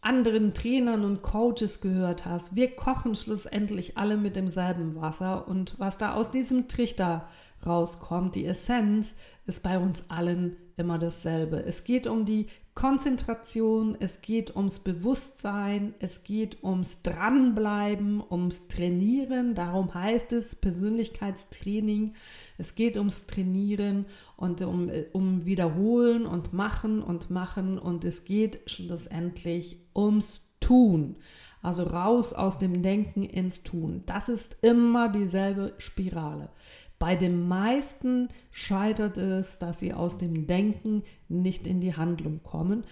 anderen 0.00 0.54
Trainern 0.54 1.04
und 1.04 1.22
Coaches 1.22 1.80
gehört 1.80 2.24
hast, 2.24 2.54
wir 2.54 2.74
kochen 2.74 3.14
schlussendlich 3.14 3.98
alle 3.98 4.16
mit 4.16 4.36
demselben 4.36 4.94
Wasser 5.00 5.48
und 5.48 5.78
was 5.78 5.98
da 5.98 6.14
aus 6.14 6.30
diesem 6.30 6.68
Trichter 6.68 7.28
rauskommt, 7.66 8.34
die 8.34 8.46
Essenz, 8.46 9.14
ist 9.46 9.62
bei 9.62 9.78
uns 9.78 10.04
allen 10.08 10.56
immer 10.76 10.98
dasselbe. 10.98 11.64
Es 11.64 11.84
geht 11.84 12.06
um 12.06 12.24
die 12.24 12.46
Konzentration, 12.78 13.96
es 13.98 14.20
geht 14.20 14.54
ums 14.54 14.78
Bewusstsein, 14.78 15.94
es 15.98 16.22
geht 16.22 16.62
ums 16.62 17.02
Dranbleiben, 17.02 18.22
ums 18.30 18.68
Trainieren. 18.68 19.56
Darum 19.56 19.92
heißt 19.94 20.32
es 20.32 20.54
Persönlichkeitstraining. 20.54 22.14
Es 22.56 22.76
geht 22.76 22.96
ums 22.96 23.26
Trainieren 23.26 24.06
und 24.36 24.62
um, 24.62 24.92
um 25.10 25.44
Wiederholen 25.44 26.24
und 26.24 26.52
Machen 26.52 27.02
und 27.02 27.30
Machen. 27.30 27.80
Und 27.80 28.04
es 28.04 28.24
geht 28.24 28.60
schlussendlich 28.70 29.80
ums 29.92 30.52
Tun. 30.60 31.16
Also 31.60 31.82
raus 31.82 32.32
aus 32.32 32.58
dem 32.58 32.82
Denken 32.82 33.24
ins 33.24 33.64
Tun. 33.64 34.04
Das 34.06 34.28
ist 34.28 34.56
immer 34.62 35.08
dieselbe 35.08 35.74
Spirale. 35.78 36.50
Bei 36.98 37.14
den 37.14 37.46
meisten 37.46 38.28
scheitert 38.50 39.18
es, 39.18 39.58
dass 39.58 39.78
sie 39.78 39.94
aus 39.94 40.18
dem 40.18 40.46
Denken 40.46 41.04
nicht 41.28 41.66
in 41.66 41.80
die 41.80 41.96
Handlung 41.96 42.42
kommen. 42.42 42.84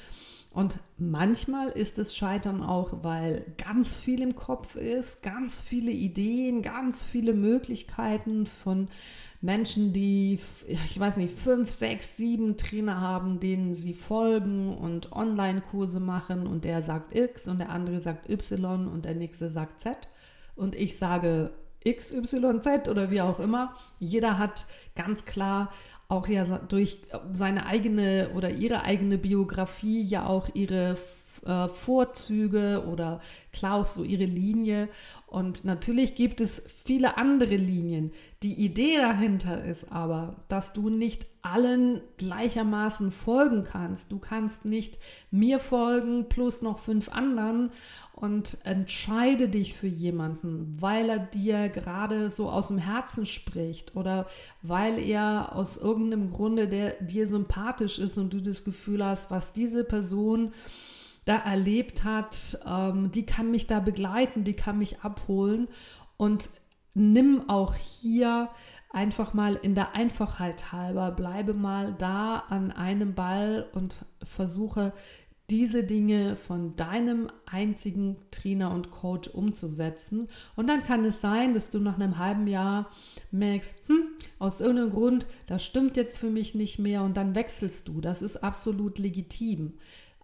Und 0.56 0.78
manchmal 0.96 1.68
ist 1.68 1.98
es 1.98 2.16
Scheitern 2.16 2.62
auch, 2.62 3.04
weil 3.04 3.44
ganz 3.58 3.94
viel 3.94 4.22
im 4.22 4.36
Kopf 4.36 4.74
ist, 4.74 5.22
ganz 5.22 5.60
viele 5.60 5.90
Ideen, 5.90 6.62
ganz 6.62 7.02
viele 7.02 7.34
Möglichkeiten 7.34 8.46
von 8.46 8.88
Menschen, 9.42 9.92
die, 9.92 10.40
ich 10.66 10.98
weiß 10.98 11.18
nicht, 11.18 11.34
fünf, 11.34 11.70
sechs, 11.70 12.16
sieben 12.16 12.56
Trainer 12.56 13.02
haben, 13.02 13.38
denen 13.38 13.74
sie 13.74 13.92
folgen 13.92 14.74
und 14.74 15.12
Online-Kurse 15.12 16.00
machen 16.00 16.46
und 16.46 16.64
der 16.64 16.80
sagt 16.80 17.14
X 17.14 17.48
und 17.48 17.58
der 17.58 17.68
andere 17.68 18.00
sagt 18.00 18.30
Y 18.30 18.88
und 18.88 19.04
der 19.04 19.14
nächste 19.14 19.50
sagt 19.50 19.82
Z. 19.82 20.08
Und 20.54 20.74
ich 20.74 20.96
sage 20.96 21.50
XYZ 21.86 22.88
oder 22.88 23.10
wie 23.10 23.20
auch 23.20 23.38
immer. 23.38 23.74
Jeder 23.98 24.38
hat 24.38 24.66
ganz 24.94 25.24
klar 25.24 25.70
auch 26.08 26.28
ja 26.28 26.44
durch 26.44 27.00
seine 27.32 27.66
eigene 27.66 28.30
oder 28.34 28.50
ihre 28.50 28.82
eigene 28.82 29.18
Biografie 29.18 30.02
ja 30.02 30.26
auch 30.26 30.48
ihre 30.54 30.96
äh, 31.44 31.68
Vorzüge 31.68 32.84
oder 32.90 33.20
klar 33.52 33.74
auch 33.74 33.86
so 33.86 34.04
ihre 34.04 34.24
Linie. 34.24 34.88
Und 35.26 35.64
natürlich 35.64 36.14
gibt 36.14 36.40
es 36.40 36.62
viele 36.66 37.16
andere 37.16 37.56
Linien. 37.56 38.12
Die 38.42 38.54
Idee 38.54 38.98
dahinter 38.98 39.64
ist 39.64 39.90
aber, 39.90 40.36
dass 40.48 40.72
du 40.72 40.88
nicht 40.88 41.26
allen 41.42 42.00
gleichermaßen 42.16 43.10
folgen 43.10 43.64
kannst. 43.64 44.12
Du 44.12 44.18
kannst 44.18 44.64
nicht 44.64 44.98
mir 45.30 45.58
folgen 45.58 46.28
plus 46.28 46.62
noch 46.62 46.78
fünf 46.78 47.08
anderen 47.08 47.70
und 48.12 48.58
entscheide 48.64 49.48
dich 49.48 49.74
für 49.74 49.86
jemanden, 49.86 50.76
weil 50.80 51.08
er 51.08 51.18
dir 51.18 51.68
gerade 51.68 52.30
so 52.30 52.48
aus 52.48 52.68
dem 52.68 52.78
Herzen 52.78 53.26
spricht 53.26 53.94
oder 53.94 54.26
weil 54.62 54.98
er 54.98 55.54
aus 55.54 55.76
irgendeinem 55.76 56.32
Grunde 56.32 56.66
der 56.66 57.02
dir 57.02 57.26
sympathisch 57.26 57.98
ist 57.98 58.16
und 58.16 58.32
du 58.32 58.40
das 58.40 58.64
Gefühl 58.64 59.04
hast, 59.04 59.30
was 59.30 59.52
diese 59.52 59.84
Person 59.84 60.52
da 61.26 61.36
erlebt 61.36 62.04
hat, 62.04 62.58
ähm, 62.66 63.10
die 63.12 63.26
kann 63.26 63.50
mich 63.50 63.66
da 63.66 63.80
begleiten, 63.80 64.44
die 64.44 64.54
kann 64.54 64.78
mich 64.78 65.00
abholen 65.00 65.68
und 66.16 66.48
nimm 66.94 67.48
auch 67.50 67.74
hier 67.74 68.48
einfach 68.90 69.34
mal 69.34 69.56
in 69.56 69.74
der 69.74 69.94
Einfachheit 69.94 70.72
halber, 70.72 71.10
bleibe 71.10 71.52
mal 71.52 71.94
da 71.98 72.38
an 72.48 72.72
einem 72.72 73.14
Ball 73.14 73.68
und 73.74 73.98
versuche 74.22 74.94
diese 75.50 75.84
Dinge 75.84 76.34
von 76.34 76.74
deinem 76.74 77.28
einzigen 77.44 78.16
Trainer 78.30 78.72
und 78.72 78.90
Coach 78.90 79.28
umzusetzen. 79.28 80.28
Und 80.56 80.68
dann 80.68 80.82
kann 80.82 81.04
es 81.04 81.20
sein, 81.20 81.54
dass 81.54 81.70
du 81.70 81.78
nach 81.78 81.94
einem 81.96 82.18
halben 82.18 82.48
Jahr 82.48 82.90
merkst, 83.30 83.76
hm, 83.86 84.08
aus 84.38 84.60
irgendeinem 84.60 84.90
Grund, 84.90 85.26
das 85.46 85.64
stimmt 85.64 85.96
jetzt 85.96 86.18
für 86.18 86.30
mich 86.30 86.54
nicht 86.54 86.78
mehr 86.78 87.02
und 87.02 87.16
dann 87.16 87.34
wechselst 87.34 87.86
du. 87.86 88.00
Das 88.00 88.22
ist 88.22 88.38
absolut 88.38 88.98
legitim. 88.98 89.74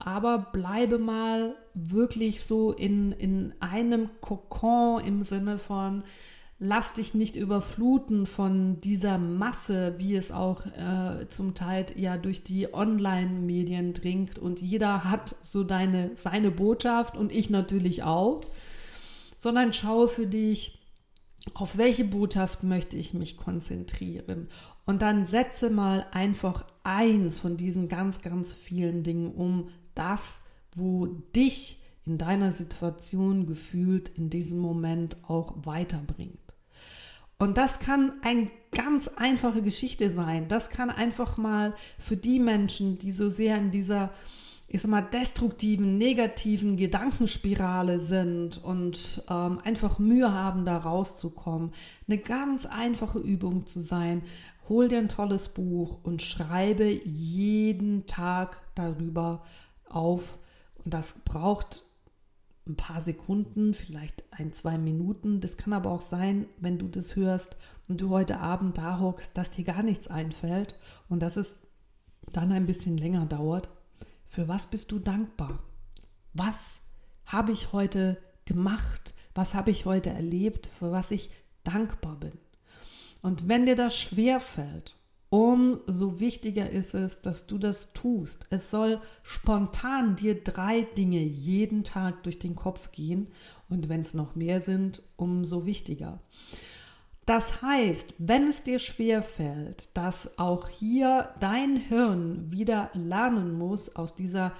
Aber 0.04 0.38
bleibe 0.52 0.99
mal 0.99 1.54
wirklich 1.75 2.42
so 2.42 2.73
in, 2.73 3.12
in 3.12 3.54
einem 3.61 4.11
Kokon 4.21 5.00
im 5.04 5.23
Sinne 5.23 5.59
von, 5.59 6.02
lass 6.59 6.94
dich 6.94 7.14
nicht 7.14 7.37
überfluten 7.37 8.26
von 8.26 8.80
dieser 8.80 9.18
Masse, 9.18 9.94
wie 9.99 10.16
es 10.16 10.32
auch 10.32 10.66
äh, 10.66 11.28
zum 11.28 11.54
Teil 11.54 11.87
ja 11.94 12.16
durch 12.16 12.42
die 12.42 12.75
Online-Medien 12.75 13.92
dringt. 13.92 14.40
Und 14.40 14.61
jeder 14.61 15.04
hat 15.04 15.37
so 15.40 15.62
deine, 15.62 16.11
seine 16.16 16.50
Botschaft 16.50 17.16
und 17.16 17.30
ich 17.30 17.49
natürlich 17.49 18.02
auch, 18.02 18.40
sondern 19.37 19.73
schaue 19.73 20.09
für 20.09 20.26
dich, 20.26 20.80
auf 21.54 21.76
welche 21.78 22.04
Botschaft 22.04 22.64
möchte 22.64 22.97
ich 22.97 23.14
mich 23.14 23.37
konzentrieren? 23.37 24.49
Und 24.85 25.02
dann 25.02 25.26
setze 25.26 25.71
mal 25.71 26.06
einfach 26.12 26.64
eins 26.82 27.38
von 27.38 27.56
diesen 27.56 27.88
ganz, 27.88 28.21
ganz 28.21 28.52
vielen 28.52 29.04
Dingen 29.04 29.32
um, 29.32 29.68
das, 29.95 30.41
wo 30.75 31.07
dich 31.07 31.79
in 32.05 32.19
deiner 32.19 32.53
Situation 32.53 33.47
gefühlt 33.47 34.09
in 34.17 34.31
diesem 34.31 34.59
Moment 34.59 35.17
auch 35.29 35.55
weiterbringt. 35.65 36.39
Und 37.39 37.59
das 37.59 37.81
kann 37.81 38.13
eine 38.23 38.51
ganz 38.71 39.09
einfache 39.09 39.63
Geschichte 39.63 40.13
sein. 40.13 40.49
Das 40.49 40.71
kann 40.71 40.91
einfach 40.91 41.37
mal 41.37 41.75
für 41.99 42.17
die 42.17 42.39
Menschen, 42.39 42.99
die 42.99 43.11
so 43.11 43.29
sehr 43.29 43.59
in 43.59 43.71
dieser 43.71 44.11
ich 44.75 44.81
sag 44.81 44.91
mal, 44.91 45.03
destruktiven, 45.03 45.99
negativen 45.99 46.79
Gedankenspirale 46.79 48.01
sind 48.01 48.57
und 48.65 49.23
ähm, 49.29 49.59
einfach 49.63 49.99
Mühe 49.99 50.33
haben, 50.33 50.65
da 50.65 50.79
rauszukommen, 50.79 51.73
eine 52.09 52.17
ganz 52.17 52.65
einfache 52.65 53.19
Übung 53.19 53.67
zu 53.67 53.81
sein. 53.81 54.23
Hol 54.71 54.89
dir 54.89 54.97
ein 54.97 55.11
tolles 55.11 55.51
Buch 55.51 56.01
und 56.03 56.23
schreibe 56.23 56.87
jeden 56.87 58.07
Tag 58.07 58.63
darüber 58.75 59.45
auf. 59.95 60.39
Und 60.85 60.95
das 60.95 61.15
braucht 61.25 61.85
ein 62.67 62.77
paar 62.77 63.01
Sekunden, 63.01 63.75
vielleicht 63.75 64.25
ein, 64.31 64.53
zwei 64.53 64.79
Minuten. 64.79 65.41
Das 65.41 65.57
kann 65.57 65.73
aber 65.73 65.91
auch 65.91 66.03
sein, 66.03 66.47
wenn 66.59 66.79
du 66.79 66.89
das 66.89 67.17
hörst 67.17 67.57
und 67.89 68.01
du 68.01 68.11
heute 68.11 68.39
Abend 68.39 68.79
da 68.79 69.01
hockst, 69.01 69.37
dass 69.37 69.51
dir 69.51 69.65
gar 69.65 69.83
nichts 69.83 70.09
einfällt 70.09 70.79
und 71.09 71.21
dass 71.21 71.37
es 71.37 71.57
dann 72.31 72.53
ein 72.53 72.67
bisschen 72.67 72.97
länger 72.97 73.27
dauert. 73.27 73.69
Für 74.27 74.49
was 74.49 74.69
bist 74.69 74.93
du 74.93 74.99
dankbar? 74.99 75.59
Was 76.35 76.83
habe 77.27 77.53
ich 77.53 77.73
heute 77.73 78.17
gemacht? 78.45 79.15
Was 79.35 79.55
habe 79.55 79.71
ich 79.71 79.85
heute 79.85 80.11
erlebt, 80.11 80.69
für 80.79 80.93
was 80.93 81.11
ich 81.11 81.31
dankbar 81.65 82.17
bin? 82.17 82.33
Und 83.23 83.49
wenn 83.49 83.67
dir 83.67 83.77
das 83.77 83.97
schwer 83.97 84.41
fällt, 84.41 84.97
umso 85.33 86.21
wichtiger 86.21 86.69
ist 86.69 86.93
es, 86.93 87.23
dass 87.23 87.47
du 87.47 87.57
das 87.57 87.95
tust. 87.95 88.47
Es 88.51 88.71
soll 88.71 89.01
spontan 89.23 90.15
dir 90.15 90.45
drei 90.45 90.83
Dinge 90.83 91.21
jeden 91.21 91.85
Tag 91.85 92.23
durch 92.25 92.39
den 92.39 92.55
Kopf 92.55 92.93
gehen 92.93 93.29
und 93.71 93.89
wenn 93.89 94.03
es 94.03 94.12
noch 94.12 94.35
mehr 94.35 94.61
sind, 94.61 95.01
umso 95.17 95.65
wichtiger. 95.65 96.21
Das 97.25 97.62
heißt, 97.62 98.12
wenn 98.19 98.47
es 98.47 98.62
dir 98.62 98.79
schwer 98.79 99.23
fällt, 99.23 99.97
dass 99.97 100.39
auch 100.39 100.69
hier 100.69 101.31
dein 101.41 101.77
Hirn 101.77 102.53
wieder 102.53 102.91
lernen 102.93 103.57
muss 103.57 103.97
aus 103.97 104.15
dieser 104.15 104.53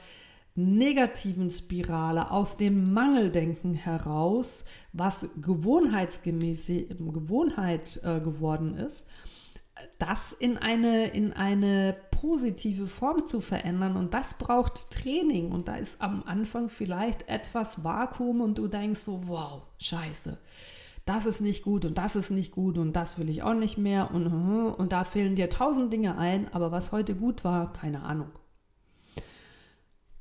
negativen 0.55 1.51
Spirale, 1.51 2.31
aus 2.31 2.57
dem 2.57 2.95
Mangeldenken 2.95 3.75
heraus, 3.75 4.65
was 4.95 5.27
gewohnheitsgemäß 5.39 6.69
Gewohnheit 6.99 8.01
äh, 8.05 8.21
geworden 8.21 8.75
ist, 8.75 9.05
das 9.99 10.33
in 10.39 10.59
eine, 10.59 11.09
in 11.09 11.33
eine 11.33 11.97
positive 12.11 12.87
Form 12.87 13.27
zu 13.27 13.41
verändern. 13.41 13.97
Und 13.97 14.15
das 14.15 14.35
braucht 14.35 14.91
Training. 14.91 15.51
Und 15.51 15.69
da 15.69 15.77
ist 15.77 16.01
am 16.01 16.23
Anfang 16.25 16.69
vielleicht 16.69 17.29
etwas 17.29 17.85
Vakuum 17.85 18.41
und 18.41 18.59
du 18.59 18.69
denkst 18.69 19.01
so, 19.01 19.29
wow, 19.29 19.63
scheiße 19.79 20.39
das 21.05 21.27
ist 21.27 21.41
nicht 21.41 21.65
gut 21.65 21.85
und 21.85 21.99
das 21.99 22.15
ist 22.15 22.31
nicht 22.31 22.53
gut 22.53 22.79
und 22.79 22.93
das 22.95 23.19
will 23.19 23.29
ich 23.29 23.43
auch 23.43 23.55
nicht 23.55 23.77
mehr 23.77 24.13
und, 24.13 24.27
und 24.27 24.93
da 24.93 25.05
fehlen 25.05 25.35
dir 25.35 25.51
tausend 25.51 25.93
Dinge 25.93 26.17
ein, 26.17 26.53
aber 26.53 26.71
was 26.71 26.93
heute 26.93 27.17
gut 27.17 27.43
war, 27.45 27.73
keine 27.73 28.03
Ahnung. 28.03 28.31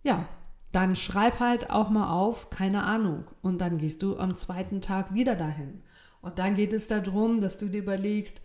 Ja, 0.04 0.28
dann 0.72 0.96
schreib 0.96 1.40
halt 1.40 1.70
auch 1.70 1.90
mal 1.90 2.12
auf, 2.12 2.50
keine 2.50 2.84
Ahnung. 2.84 3.26
Und 3.42 3.60
dann 3.60 3.78
gehst 3.78 4.02
du 4.02 4.18
am 4.18 4.36
zweiten 4.36 4.82
Tag 4.82 5.14
wieder 5.14 5.36
dahin. 5.36 5.84
Und 6.22 6.40
dann 6.40 6.56
geht 6.56 6.74
es 6.74 6.88
darum, 6.88 7.42
dass 7.42 7.58
du 7.58 7.68
dir 7.68 7.82
überlegst, 7.82 8.42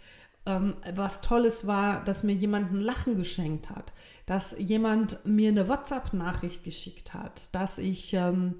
ähm, 0.47 0.75
was 0.95 1.21
Tolles 1.21 1.67
war, 1.67 2.03
dass 2.05 2.23
mir 2.23 2.35
jemand 2.35 2.73
ein 2.73 2.81
Lachen 2.81 3.17
geschenkt 3.17 3.71
hat, 3.71 3.93
dass 4.25 4.57
jemand 4.59 5.25
mir 5.25 5.50
eine 5.50 5.69
WhatsApp-Nachricht 5.69 6.65
geschickt 6.65 7.15
hat, 7.15 7.55
dass 7.55 7.79
ich 7.79 8.15
ähm, 8.15 8.55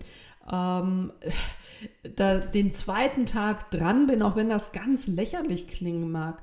ähm, 0.51 1.13
da 2.17 2.39
den 2.39 2.75
zweiten 2.75 3.27
Tag 3.27 3.71
dran 3.71 4.07
bin, 4.07 4.23
auch 4.23 4.37
wenn 4.37 4.49
das 4.49 4.73
ganz 4.73 5.07
lächerlich 5.07 5.69
klingen 5.69 6.11
mag, 6.11 6.43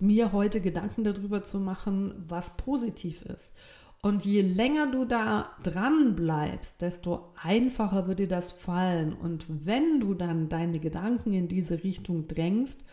mir 0.00 0.32
heute 0.32 0.60
Gedanken 0.60 1.04
darüber 1.04 1.44
zu 1.44 1.58
machen, 1.58 2.24
was 2.28 2.56
positiv 2.56 3.22
ist. 3.22 3.52
Und 4.02 4.26
je 4.26 4.42
länger 4.42 4.90
du 4.90 5.06
da 5.06 5.48
dran 5.62 6.14
bleibst, 6.14 6.82
desto 6.82 7.32
einfacher 7.42 8.06
wird 8.06 8.18
dir 8.18 8.28
das 8.28 8.50
fallen. 8.50 9.14
Und 9.14 9.46
wenn 9.64 9.98
du 9.98 10.12
dann 10.12 10.50
deine 10.50 10.78
Gedanken 10.78 11.32
in 11.32 11.48
diese 11.48 11.82
Richtung 11.82 12.28
drängst, 12.28 12.84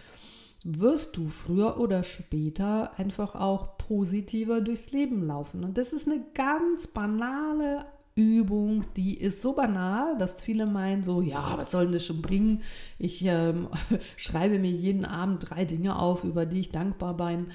wirst 0.63 1.17
du 1.17 1.28
früher 1.28 1.80
oder 1.80 2.04
später 2.04 2.97
einfach 3.00 3.36
auch 3.36 3.78
positiver 3.78 4.62
durchs 4.62 4.91
Leben 4.91 5.26
laufen. 5.26 5.63
Und 5.63 5.78
das 5.78 5.93
ist 5.93 6.08
eine 6.08 6.24
ganz 6.34 6.88
banale 6.88 7.86
Übung, 8.15 8.86
die 8.97 9.17
ist 9.17 9.41
so 9.41 9.54
banal, 9.54 10.17
dass 10.17 10.41
viele 10.41 10.65
meinen 10.65 11.04
so, 11.04 11.21
ja, 11.21 11.58
was 11.58 11.71
soll 11.71 11.86
denn 11.86 11.93
das 11.93 12.06
schon 12.06 12.21
bringen? 12.21 12.62
Ich 13.00 13.24
ähm, 13.26 13.69
schreibe 14.17 14.60
mir 14.60 14.71
jeden 14.71 15.06
Abend 15.06 15.50
drei 15.50 15.65
Dinge 15.65 15.97
auf, 15.97 16.24
über 16.24 16.45
die 16.45 16.60
ich 16.60 16.71
dankbar 16.71 17.15
bin. 17.15 17.47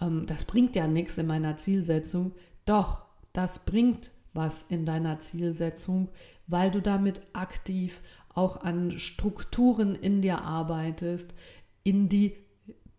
Ähm, 0.00 0.24
das 0.26 0.44
bringt 0.44 0.76
ja 0.76 0.86
nichts 0.86 1.18
in 1.18 1.26
meiner 1.26 1.56
Zielsetzung. 1.56 2.32
Doch, 2.64 3.02
das 3.32 3.64
bringt 3.64 4.12
was 4.32 4.64
in 4.68 4.86
deiner 4.86 5.20
Zielsetzung, 5.20 6.08
weil 6.46 6.70
du 6.70 6.80
damit 6.80 7.20
aktiv 7.32 8.00
auch 8.34 8.62
an 8.62 8.98
Strukturen 8.98 9.94
in 9.94 10.22
dir 10.22 10.42
arbeitest, 10.42 11.34
in 11.82 12.08
die 12.08 12.34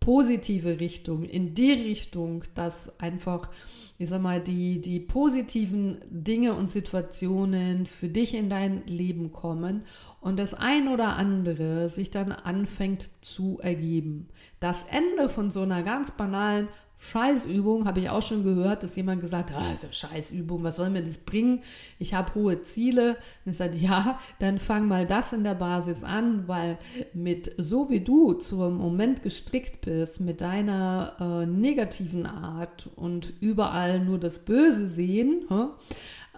positive 0.06 0.78
Richtung, 0.78 1.24
in 1.24 1.52
die 1.54 1.72
Richtung, 1.72 2.44
dass 2.54 2.96
einfach 3.00 3.50
ich 3.98 4.10
sag 4.10 4.20
mal, 4.20 4.40
die, 4.40 4.80
die 4.80 5.00
positiven 5.00 5.98
Dinge 6.10 6.52
und 6.52 6.70
Situationen 6.70 7.86
für 7.86 8.08
dich 8.08 8.34
in 8.34 8.50
dein 8.50 8.86
Leben 8.86 9.32
kommen 9.32 9.84
und 10.26 10.40
das 10.40 10.54
ein 10.54 10.88
oder 10.88 11.16
andere 11.16 11.88
sich 11.88 12.10
dann 12.10 12.32
anfängt 12.32 13.10
zu 13.20 13.60
ergeben. 13.62 14.28
Das 14.58 14.82
Ende 14.82 15.28
von 15.28 15.52
so 15.52 15.62
einer 15.62 15.84
ganz 15.84 16.10
banalen 16.10 16.66
Scheißübung 16.98 17.84
habe 17.84 18.00
ich 18.00 18.10
auch 18.10 18.22
schon 18.22 18.42
gehört, 18.42 18.82
dass 18.82 18.96
jemand 18.96 19.20
gesagt 19.20 19.52
hat, 19.52 19.62
ah, 19.62 19.92
Scheißübung, 19.92 20.64
was 20.64 20.74
soll 20.76 20.90
mir 20.90 21.04
das 21.04 21.18
bringen? 21.18 21.62
Ich 22.00 22.14
habe 22.14 22.34
hohe 22.34 22.64
Ziele. 22.64 23.10
Und 23.44 23.52
ich 23.52 23.56
sage, 23.56 23.76
ja, 23.76 24.18
dann 24.40 24.58
fang 24.58 24.88
mal 24.88 25.06
das 25.06 25.32
in 25.32 25.44
der 25.44 25.54
Basis 25.54 26.02
an, 26.02 26.48
weil 26.48 26.76
mit 27.14 27.52
so 27.56 27.88
wie 27.88 28.00
du 28.00 28.32
zum 28.32 28.78
Moment 28.78 29.22
gestrickt 29.22 29.82
bist, 29.82 30.20
mit 30.20 30.40
deiner 30.40 31.14
äh, 31.20 31.46
negativen 31.46 32.26
Art 32.26 32.90
und 32.96 33.32
überall 33.40 34.00
nur 34.00 34.18
das 34.18 34.44
Böse 34.44 34.88
sehen, 34.88 35.44
huh? 35.48 35.68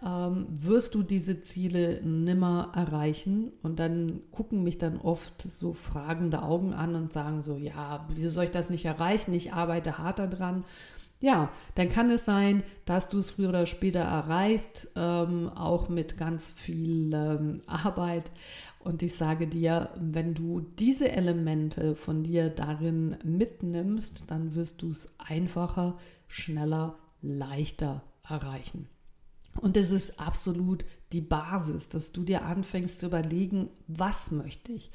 Ähm, 0.05 0.47
wirst 0.49 0.95
du 0.95 1.03
diese 1.03 1.43
Ziele 1.43 2.01
nimmer 2.03 2.73
erreichen. 2.75 3.53
Und 3.63 3.79
dann 3.79 4.21
gucken 4.31 4.63
mich 4.63 4.79
dann 4.79 4.99
oft 4.99 5.43
so 5.43 5.73
fragende 5.73 6.43
Augen 6.43 6.75
an 6.75 6.95
und 6.95 7.13
sagen 7.13 7.43
so, 7.43 7.57
ja, 7.57 8.07
wieso 8.09 8.31
soll 8.31 8.45
ich 8.45 8.51
das 8.51 8.71
nicht 8.71 8.85
erreichen? 8.85 9.33
Ich 9.33 9.53
arbeite 9.53 9.99
hart 9.99 10.19
daran. 10.19 10.65
Ja, 11.21 11.51
dann 11.75 11.89
kann 11.89 12.11
es 12.11 12.25
sein, 12.25 12.63
dass 12.85 13.09
du 13.09 13.19
es 13.19 13.33
früher 13.33 13.49
oder 13.49 13.67
später 13.67 14.01
erreichst, 14.01 14.93
ähm, 14.95 15.49
auch 15.49 15.89
mit 15.89 16.17
ganz 16.17 16.49
viel 16.49 17.13
ähm, 17.13 17.63
Arbeit. 17.67 18.31
Und 18.79 19.03
ich 19.03 19.17
sage 19.17 19.49
dir, 19.49 19.91
wenn 19.97 20.35
du 20.35 20.61
diese 20.61 21.11
Elemente 21.11 21.97
von 21.97 22.23
dir 22.23 22.51
darin 22.51 23.17
mitnimmst, 23.25 24.25
dann 24.29 24.55
wirst 24.55 24.83
du 24.83 24.91
es 24.91 25.09
einfacher, 25.19 25.99
schneller, 26.29 26.95
leichter 27.21 28.03
erreichen. 28.23 28.87
Und 29.61 29.77
es 29.77 29.91
ist 29.91 30.21
absolut 30.21 30.85
die 31.13 31.21
Basis, 31.21 31.89
dass 31.89 32.13
du 32.13 32.23
dir 32.23 32.45
anfängst 32.45 33.01
zu 33.01 33.07
überlegen, 33.07 33.71
was 33.87 34.31
möchte 34.31 34.73
ich. 34.73 34.91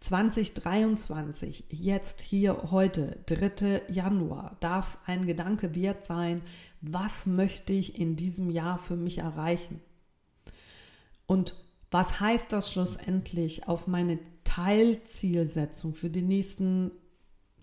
2023, 0.00 1.64
jetzt 1.68 2.20
hier 2.20 2.70
heute, 2.70 3.18
3. 3.26 3.82
Januar, 3.88 4.56
darf 4.60 4.98
ein 5.06 5.26
Gedanke 5.26 5.74
wert 5.74 6.06
sein, 6.06 6.42
was 6.80 7.26
möchte 7.26 7.72
ich 7.72 7.98
in 7.98 8.16
diesem 8.16 8.50
Jahr 8.50 8.78
für 8.78 8.96
mich 8.96 9.18
erreichen? 9.18 9.80
Und 11.26 11.54
was 11.90 12.20
heißt 12.20 12.52
das 12.52 12.72
schlussendlich 12.72 13.68
auf 13.68 13.86
meine 13.86 14.18
Teilzielsetzung 14.44 15.94
für 15.94 16.10
die 16.10 16.22
nächsten 16.22 16.90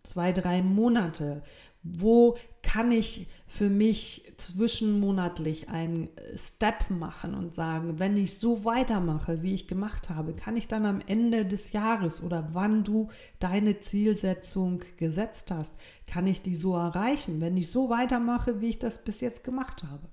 zwei, 0.03 0.31
drei 0.31 0.61
Monate? 0.61 1.43
Wo 1.87 2.35
kann 2.63 2.91
ich 2.91 3.27
für 3.47 3.69
mich 3.69 4.33
zwischenmonatlich 4.37 5.69
einen 5.69 6.09
Step 6.35 6.89
machen 6.89 7.35
und 7.35 7.53
sagen, 7.53 7.99
wenn 7.99 8.17
ich 8.17 8.39
so 8.39 8.65
weitermache, 8.65 9.43
wie 9.43 9.53
ich 9.53 9.67
gemacht 9.67 10.09
habe, 10.09 10.33
kann 10.33 10.57
ich 10.57 10.67
dann 10.67 10.85
am 10.85 10.99
Ende 11.05 11.45
des 11.45 11.71
Jahres 11.71 12.23
oder 12.23 12.49
wann 12.53 12.83
du 12.83 13.09
deine 13.39 13.79
Zielsetzung 13.79 14.81
gesetzt 14.97 15.51
hast, 15.51 15.73
kann 16.07 16.25
ich 16.25 16.41
die 16.41 16.55
so 16.55 16.75
erreichen, 16.75 17.39
wenn 17.39 17.55
ich 17.55 17.69
so 17.69 17.89
weitermache, 17.89 18.61
wie 18.61 18.69
ich 18.69 18.79
das 18.79 19.03
bis 19.03 19.21
jetzt 19.21 19.43
gemacht 19.43 19.83
habe. 19.83 20.07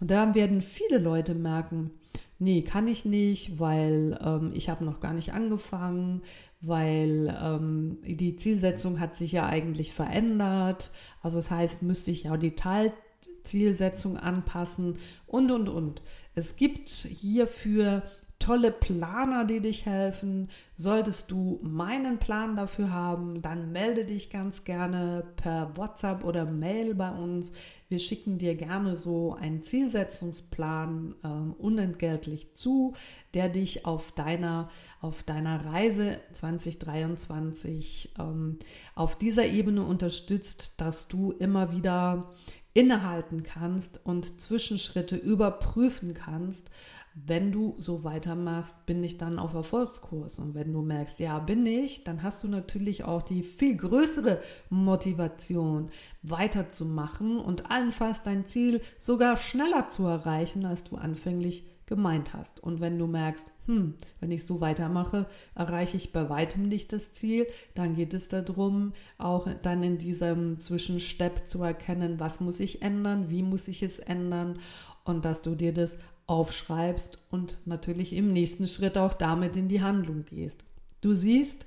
Und 0.00 0.10
da 0.10 0.34
werden 0.34 0.62
viele 0.62 0.98
Leute 0.98 1.34
merken, 1.34 1.90
nee, 2.38 2.62
kann 2.62 2.88
ich 2.88 3.04
nicht, 3.04 3.58
weil 3.58 4.18
ähm, 4.22 4.52
ich 4.54 4.68
habe 4.68 4.84
noch 4.84 5.00
gar 5.00 5.12
nicht 5.12 5.32
angefangen, 5.32 6.22
weil 6.60 7.36
ähm, 7.42 7.98
die 8.04 8.36
Zielsetzung 8.36 9.00
hat 9.00 9.16
sich 9.16 9.32
ja 9.32 9.46
eigentlich 9.46 9.92
verändert. 9.92 10.90
Also 11.22 11.38
das 11.38 11.50
heißt, 11.50 11.82
müsste 11.82 12.10
ich 12.10 12.24
ja 12.24 12.36
die 12.36 12.56
Teilzielsetzung 12.56 14.16
anpassen 14.16 14.98
und, 15.26 15.50
und, 15.50 15.68
und. 15.68 16.02
Es 16.34 16.56
gibt 16.56 16.88
hierfür 16.88 18.02
tolle 18.44 18.70
Planer, 18.70 19.46
die 19.46 19.60
dich 19.60 19.86
helfen. 19.86 20.50
Solltest 20.76 21.30
du 21.30 21.60
meinen 21.62 22.18
Plan 22.18 22.56
dafür 22.56 22.92
haben, 22.92 23.40
dann 23.40 23.72
melde 23.72 24.04
dich 24.04 24.28
ganz 24.28 24.64
gerne 24.64 25.24
per 25.36 25.74
WhatsApp 25.78 26.24
oder 26.24 26.44
Mail 26.44 26.94
bei 26.94 27.10
uns. 27.10 27.52
Wir 27.88 27.98
schicken 27.98 28.36
dir 28.36 28.54
gerne 28.54 28.98
so 28.98 29.32
einen 29.32 29.62
Zielsetzungsplan 29.62 31.14
äh, 31.22 31.28
unentgeltlich 31.62 32.52
zu, 32.52 32.92
der 33.32 33.48
dich 33.48 33.86
auf 33.86 34.12
deiner, 34.12 34.68
auf 35.00 35.22
deiner 35.22 35.64
Reise 35.64 36.20
2023 36.32 38.12
ähm, 38.18 38.58
auf 38.94 39.16
dieser 39.16 39.46
Ebene 39.46 39.82
unterstützt, 39.84 40.82
dass 40.82 41.08
du 41.08 41.32
immer 41.32 41.72
wieder 41.72 42.30
innehalten 42.74 43.44
kannst 43.44 44.00
und 44.04 44.40
Zwischenschritte 44.40 45.16
überprüfen 45.16 46.12
kannst, 46.12 46.70
wenn 47.14 47.52
du 47.52 47.74
so 47.78 48.02
weitermachst, 48.02 48.86
bin 48.86 49.04
ich 49.04 49.18
dann 49.18 49.38
auf 49.38 49.54
Erfolgskurs. 49.54 50.40
Und 50.40 50.56
wenn 50.56 50.72
du 50.72 50.82
merkst, 50.82 51.20
ja, 51.20 51.38
bin 51.38 51.64
ich, 51.64 52.02
dann 52.02 52.24
hast 52.24 52.42
du 52.42 52.48
natürlich 52.48 53.04
auch 53.04 53.22
die 53.22 53.44
viel 53.44 53.76
größere 53.76 54.40
Motivation, 54.68 55.90
weiterzumachen 56.22 57.38
und 57.38 57.70
allenfalls 57.70 58.22
dein 58.22 58.46
Ziel 58.46 58.80
sogar 58.98 59.36
schneller 59.36 59.88
zu 59.90 60.04
erreichen, 60.06 60.66
als 60.66 60.82
du 60.82 60.96
anfänglich 60.96 61.64
gemeint 61.86 62.32
hast. 62.32 62.60
Und 62.60 62.80
wenn 62.80 62.98
du 62.98 63.06
merkst, 63.06 63.46
hm, 63.66 63.94
wenn 64.20 64.30
ich 64.30 64.44
so 64.44 64.60
weitermache, 64.60 65.26
erreiche 65.54 65.96
ich 65.96 66.12
bei 66.12 66.28
weitem 66.28 66.68
nicht 66.68 66.92
das 66.92 67.12
Ziel, 67.12 67.46
dann 67.74 67.94
geht 67.94 68.14
es 68.14 68.28
darum, 68.28 68.92
auch 69.18 69.48
dann 69.62 69.82
in 69.82 69.98
diesem 69.98 70.60
Zwischenstep 70.60 71.48
zu 71.48 71.62
erkennen, 71.62 72.20
was 72.20 72.40
muss 72.40 72.60
ich 72.60 72.82
ändern, 72.82 73.30
wie 73.30 73.42
muss 73.42 73.68
ich 73.68 73.82
es 73.82 73.98
ändern 73.98 74.58
und 75.04 75.24
dass 75.24 75.42
du 75.42 75.54
dir 75.54 75.72
das 75.72 75.96
aufschreibst 76.26 77.18
und 77.30 77.58
natürlich 77.66 78.14
im 78.14 78.32
nächsten 78.32 78.66
Schritt 78.66 78.96
auch 78.96 79.14
damit 79.14 79.56
in 79.56 79.68
die 79.68 79.82
Handlung 79.82 80.24
gehst. 80.24 80.64
Du 81.00 81.14
siehst, 81.14 81.66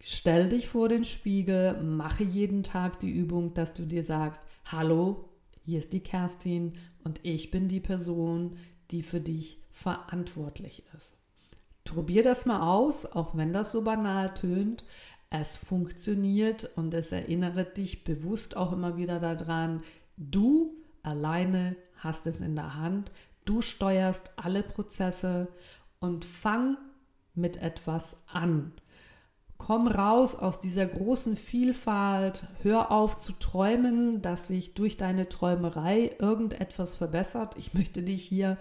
stell 0.00 0.48
dich 0.48 0.68
vor 0.68 0.88
den 0.88 1.04
Spiegel, 1.04 1.82
mache 1.82 2.24
jeden 2.24 2.62
Tag 2.62 3.00
die 3.00 3.10
Übung, 3.10 3.52
dass 3.52 3.74
du 3.74 3.84
dir 3.84 4.02
sagst, 4.02 4.46
hallo, 4.64 5.28
hier 5.64 5.78
ist 5.78 5.92
die 5.92 6.00
Kerstin 6.00 6.72
und 7.04 7.20
ich 7.22 7.50
bin 7.50 7.68
die 7.68 7.80
Person, 7.80 8.56
die 8.92 9.02
für 9.02 9.20
dich 9.20 9.58
verantwortlich 9.70 10.84
ist. 10.96 11.16
Probier 11.84 12.22
das 12.22 12.46
mal 12.46 12.60
aus, 12.60 13.06
auch 13.06 13.36
wenn 13.36 13.52
das 13.52 13.72
so 13.72 13.82
banal 13.82 14.32
tönt. 14.34 14.84
Es 15.30 15.56
funktioniert 15.56 16.70
und 16.76 16.94
es 16.94 17.10
erinnert 17.10 17.76
dich 17.76 18.04
bewusst 18.04 18.56
auch 18.56 18.72
immer 18.72 18.96
wieder 18.96 19.18
daran, 19.18 19.82
du 20.16 20.76
alleine 21.02 21.74
hast 21.96 22.26
es 22.26 22.40
in 22.40 22.54
der 22.54 22.76
Hand, 22.76 23.10
Du 23.44 23.60
steuerst 23.60 24.30
alle 24.36 24.62
Prozesse 24.62 25.48
und 25.98 26.24
fang 26.24 26.76
mit 27.34 27.56
etwas 27.56 28.16
an. 28.26 28.72
Komm 29.64 29.86
raus 29.86 30.34
aus 30.34 30.58
dieser 30.58 30.86
großen 30.86 31.36
Vielfalt, 31.36 32.42
hör 32.62 32.90
auf 32.90 33.18
zu 33.18 33.32
träumen, 33.32 34.20
dass 34.20 34.48
sich 34.48 34.74
durch 34.74 34.96
deine 34.96 35.28
Träumerei 35.28 36.16
irgendetwas 36.18 36.96
verbessert. 36.96 37.54
Ich 37.56 37.72
möchte 37.72 38.02
dich 38.02 38.24
hier 38.24 38.58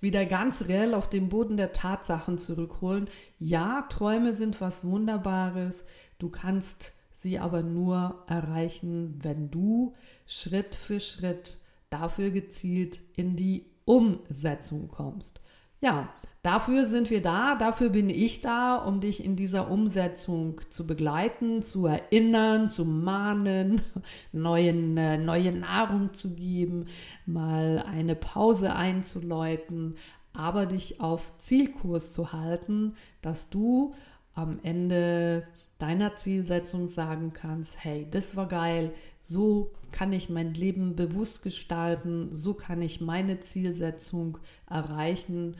wieder 0.00 0.24
ganz 0.24 0.68
reell 0.68 0.94
auf 0.94 1.10
den 1.10 1.30
Boden 1.30 1.56
der 1.56 1.72
Tatsachen 1.72 2.38
zurückholen. 2.38 3.08
Ja, 3.40 3.86
Träume 3.88 4.34
sind 4.34 4.60
was 4.60 4.84
Wunderbares, 4.84 5.82
du 6.20 6.28
kannst 6.28 6.92
sie 7.10 7.40
aber 7.40 7.64
nur 7.64 8.22
erreichen, 8.28 9.18
wenn 9.22 9.50
du 9.50 9.94
Schritt 10.26 10.76
für 10.76 11.00
Schritt 11.00 11.58
dafür 11.90 12.30
gezielt 12.30 13.00
in 13.16 13.34
die 13.34 13.66
Umsetzung 13.84 14.86
kommst. 14.86 15.40
Ja, 15.80 16.08
dafür 16.42 16.86
sind 16.86 17.10
wir 17.10 17.20
da, 17.22 17.54
dafür 17.54 17.90
bin 17.90 18.08
ich 18.08 18.40
da, 18.40 18.76
um 18.76 19.00
dich 19.00 19.24
in 19.24 19.36
dieser 19.36 19.70
Umsetzung 19.70 20.60
zu 20.70 20.86
begleiten, 20.86 21.62
zu 21.62 21.86
erinnern, 21.86 22.70
zu 22.70 22.84
mahnen, 22.84 23.82
neuen, 24.32 24.96
äh, 24.96 25.18
neue 25.18 25.52
Nahrung 25.52 26.14
zu 26.14 26.34
geben, 26.34 26.86
mal 27.26 27.84
eine 27.86 28.14
Pause 28.14 28.74
einzuläuten, 28.74 29.96
aber 30.32 30.66
dich 30.66 31.00
auf 31.00 31.38
Zielkurs 31.38 32.12
zu 32.12 32.32
halten, 32.32 32.94
dass 33.22 33.50
du 33.50 33.94
am 34.34 34.58
Ende 34.62 35.46
deiner 35.78 36.16
Zielsetzung 36.16 36.88
sagen 36.88 37.32
kannst, 37.32 37.84
hey, 37.84 38.06
das 38.10 38.34
war 38.36 38.48
geil, 38.48 38.92
so 39.20 39.72
kann 39.92 40.12
ich 40.12 40.30
mein 40.30 40.54
Leben 40.54 40.96
bewusst 40.96 41.42
gestalten, 41.42 42.30
so 42.32 42.54
kann 42.54 42.80
ich 42.80 43.00
meine 43.00 43.40
Zielsetzung 43.40 44.38
erreichen 44.68 45.56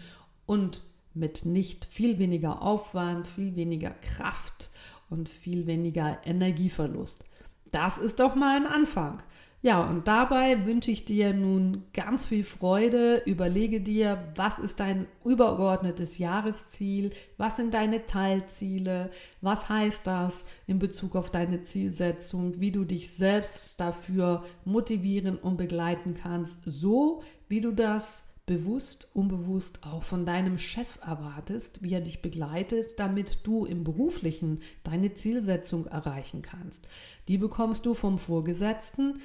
und 0.46 0.82
mit 1.12 1.44
nicht 1.44 1.84
viel 1.84 2.18
weniger 2.18 2.62
Aufwand, 2.62 3.26
viel 3.26 3.56
weniger 3.56 3.90
Kraft 3.90 4.70
und 5.10 5.28
viel 5.28 5.66
weniger 5.66 6.18
Energieverlust. 6.24 7.24
Das 7.70 7.98
ist 7.98 8.20
doch 8.20 8.34
mal 8.34 8.56
ein 8.56 8.66
Anfang. 8.66 9.22
Ja, 9.66 9.82
und 9.82 10.06
dabei 10.06 10.64
wünsche 10.64 10.92
ich 10.92 11.06
dir 11.06 11.34
nun 11.34 11.86
ganz 11.92 12.24
viel 12.24 12.44
Freude. 12.44 13.20
Überlege 13.26 13.80
dir, 13.80 14.32
was 14.36 14.60
ist 14.60 14.78
dein 14.78 15.08
übergeordnetes 15.24 16.18
Jahresziel? 16.18 17.10
Was 17.36 17.56
sind 17.56 17.74
deine 17.74 18.06
Teilziele? 18.06 19.10
Was 19.40 19.68
heißt 19.68 20.06
das 20.06 20.44
in 20.68 20.78
Bezug 20.78 21.16
auf 21.16 21.30
deine 21.30 21.64
Zielsetzung? 21.64 22.60
Wie 22.60 22.70
du 22.70 22.84
dich 22.84 23.10
selbst 23.10 23.80
dafür 23.80 24.44
motivieren 24.64 25.36
und 25.36 25.56
begleiten 25.56 26.14
kannst, 26.14 26.60
so 26.64 27.24
wie 27.48 27.60
du 27.60 27.72
das 27.72 28.22
bewusst, 28.46 29.08
unbewusst 29.12 29.80
auch 29.82 30.04
von 30.04 30.24
deinem 30.24 30.56
Chef 30.56 31.00
erwartest, 31.04 31.82
wie 31.82 31.92
er 31.92 32.00
dich 32.00 32.22
begleitet, 32.22 33.00
damit 33.00 33.40
du 33.42 33.64
im 33.64 33.82
beruflichen 33.82 34.60
deine 34.84 35.14
Zielsetzung 35.14 35.86
erreichen 35.86 36.42
kannst. 36.42 36.86
Die 37.26 37.38
bekommst 37.38 37.84
du 37.84 37.94
vom 37.94 38.18
Vorgesetzten 38.18 39.20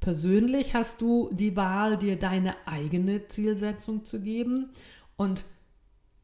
Persönlich 0.00 0.74
hast 0.74 1.02
du 1.02 1.28
die 1.32 1.56
Wahl, 1.56 1.98
dir 1.98 2.16
deine 2.16 2.54
eigene 2.66 3.28
Zielsetzung 3.28 4.04
zu 4.04 4.20
geben 4.20 4.70
und 5.16 5.44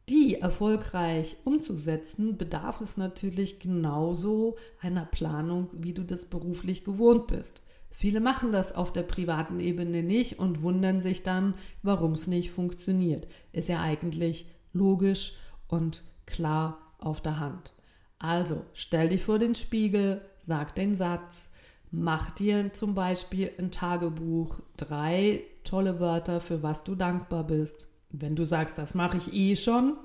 die 0.08 0.36
erfolgreich 0.40 1.36
umzusetzen, 1.44 2.36
bedarf 2.38 2.80
es 2.80 2.96
natürlich 2.96 3.60
genauso 3.60 4.56
einer 4.80 5.04
Planung, 5.04 5.68
wie 5.72 5.92
du 5.92 6.04
das 6.04 6.24
beruflich 6.24 6.84
gewohnt 6.84 7.26
bist. 7.26 7.62
Viele 7.90 8.20
machen 8.20 8.52
das 8.52 8.74
auf 8.74 8.92
der 8.92 9.02
privaten 9.02 9.58
Ebene 9.58 10.02
nicht 10.02 10.38
und 10.38 10.62
wundern 10.62 11.00
sich 11.00 11.22
dann, 11.22 11.54
warum 11.82 12.12
es 12.12 12.26
nicht 12.26 12.50
funktioniert. 12.50 13.26
Ist 13.52 13.68
ja 13.68 13.80
eigentlich 13.80 14.46
logisch 14.72 15.34
und 15.66 16.02
klar 16.24 16.78
auf 16.98 17.20
der 17.20 17.40
Hand. 17.40 17.72
Also 18.18 18.64
stell 18.72 19.08
dich 19.08 19.24
vor 19.24 19.38
den 19.38 19.54
Spiegel, 19.54 20.20
sag 20.38 20.74
den 20.74 20.94
Satz, 20.94 21.50
Mach 21.90 22.30
dir 22.30 22.72
zum 22.72 22.94
Beispiel 22.94 23.52
ein 23.58 23.70
Tagebuch, 23.70 24.60
drei 24.76 25.44
tolle 25.64 26.00
Wörter, 26.00 26.40
für 26.40 26.62
was 26.62 26.84
du 26.84 26.94
dankbar 26.94 27.44
bist. 27.44 27.86
Wenn 28.10 28.36
du 28.36 28.44
sagst, 28.44 28.78
das 28.78 28.94
mache 28.94 29.16
ich 29.18 29.32
eh 29.32 29.56
schon, 29.56 29.96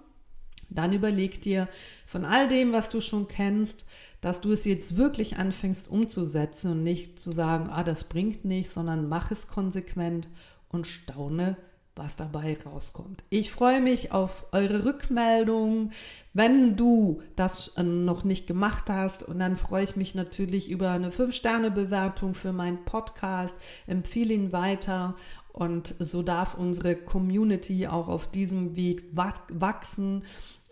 dann 0.70 0.94
überleg 0.94 1.42
dir 1.42 1.68
von 2.06 2.26
all 2.26 2.48
dem, 2.48 2.72
was 2.72 2.90
du 2.90 3.02
schon 3.02 3.28
kennst, 3.28 3.86
dass 4.22 4.42
du 4.42 4.52
es 4.52 4.66
jetzt 4.66 4.98
wirklich 4.98 5.38
anfängst 5.38 5.90
umzusetzen 5.90 6.72
und 6.72 6.84
nicht 6.84 7.20
zu 7.20 7.32
sagen, 7.32 7.70
ah, 7.70 7.84
das 7.84 8.06
bringt 8.06 8.46
nichts, 8.46 8.76
sondern 8.76 9.10
mach 9.10 9.32
es 9.32 9.48
konsequent 9.48 10.28
und 10.70 10.88
staune, 10.88 11.58
was 11.96 12.16
dabei 12.16 12.58
rauskommt. 12.66 13.24
Ich 13.30 13.52
freue 13.52 13.82
mich 13.82 14.12
auf 14.12 14.46
eure 14.52 14.86
Rückmeldung, 14.86 15.92
wenn 16.34 16.78
du 16.78 17.22
das 17.36 17.70
äh, 17.78 17.84
noch 17.84 18.24
nicht 18.24 18.48
gemacht 18.48 18.90
hast. 18.90 19.24
Und 19.24 19.40
dann 19.40 19.58
freue 19.58 19.84
ich 19.84 19.96
mich 19.96 20.16
natürlich 20.16 20.70
über 20.70 20.92
eine 20.92 21.10
5-Sterne-Bewertung 21.10 22.34
für 22.34 22.54
meinen 22.54 22.86
Podcast. 22.86 23.56
Empfehle 23.88 24.34
ihn 24.34 24.52
weiter. 24.52 25.16
Und 25.52 25.96
so 26.00 26.24
darf 26.24 26.56
unsere 26.56 26.96
Community 26.96 27.88
auch 27.88 28.08
auf 28.08 28.32
diesem 28.32 28.76
Weg 28.78 29.04
wachsen. 29.14 30.24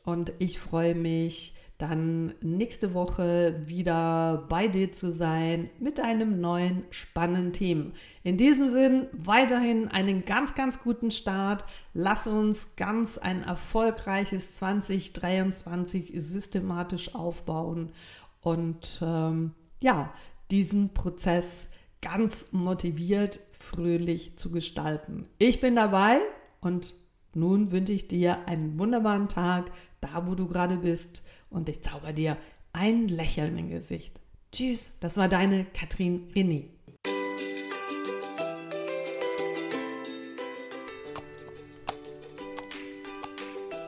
Und 0.05 0.33
ich 0.39 0.59
freue 0.59 0.95
mich, 0.95 1.53
dann 1.79 2.33
nächste 2.41 2.93
Woche 2.93 3.61
wieder 3.65 4.45
bei 4.49 4.67
dir 4.67 4.91
zu 4.91 5.13
sein 5.13 5.69
mit 5.79 6.01
einem 6.01 6.41
neuen 6.41 6.83
spannenden 6.89 7.53
Thema. 7.53 7.91
In 8.21 8.35
diesem 8.35 8.67
Sinn 8.67 9.07
weiterhin 9.13 9.87
einen 9.87 10.25
ganz, 10.25 10.55
ganz 10.55 10.83
guten 10.83 11.09
Start. 11.09 11.63
Lass 11.93 12.27
uns 12.27 12.75
ganz 12.75 13.17
ein 13.17 13.43
erfolgreiches 13.43 14.55
2023 14.55 16.11
systematisch 16.15 17.15
aufbauen 17.15 17.93
und 18.41 18.99
ähm, 19.01 19.53
ja, 19.79 20.13
diesen 20.51 20.93
Prozess 20.93 21.67
ganz 22.01 22.51
motiviert, 22.51 23.39
fröhlich 23.57 24.37
zu 24.37 24.51
gestalten. 24.51 25.27
Ich 25.37 25.61
bin 25.61 25.77
dabei 25.77 26.19
und 26.59 26.93
nun 27.33 27.71
wünsche 27.71 27.93
ich 27.93 28.07
dir 28.07 28.47
einen 28.47 28.79
wunderbaren 28.79 29.29
Tag, 29.29 29.71
da 30.01 30.27
wo 30.27 30.35
du 30.35 30.47
gerade 30.47 30.77
bist 30.77 31.21
und 31.49 31.69
ich 31.69 31.81
zauber 31.81 32.13
dir 32.13 32.37
ein 32.73 33.07
Lächeln 33.07 33.57
im 33.57 33.69
Gesicht. 33.69 34.19
Tschüss, 34.51 34.93
das 34.99 35.17
war 35.17 35.29
deine 35.29 35.65
Katrin 35.65 36.27
René. 36.33 36.65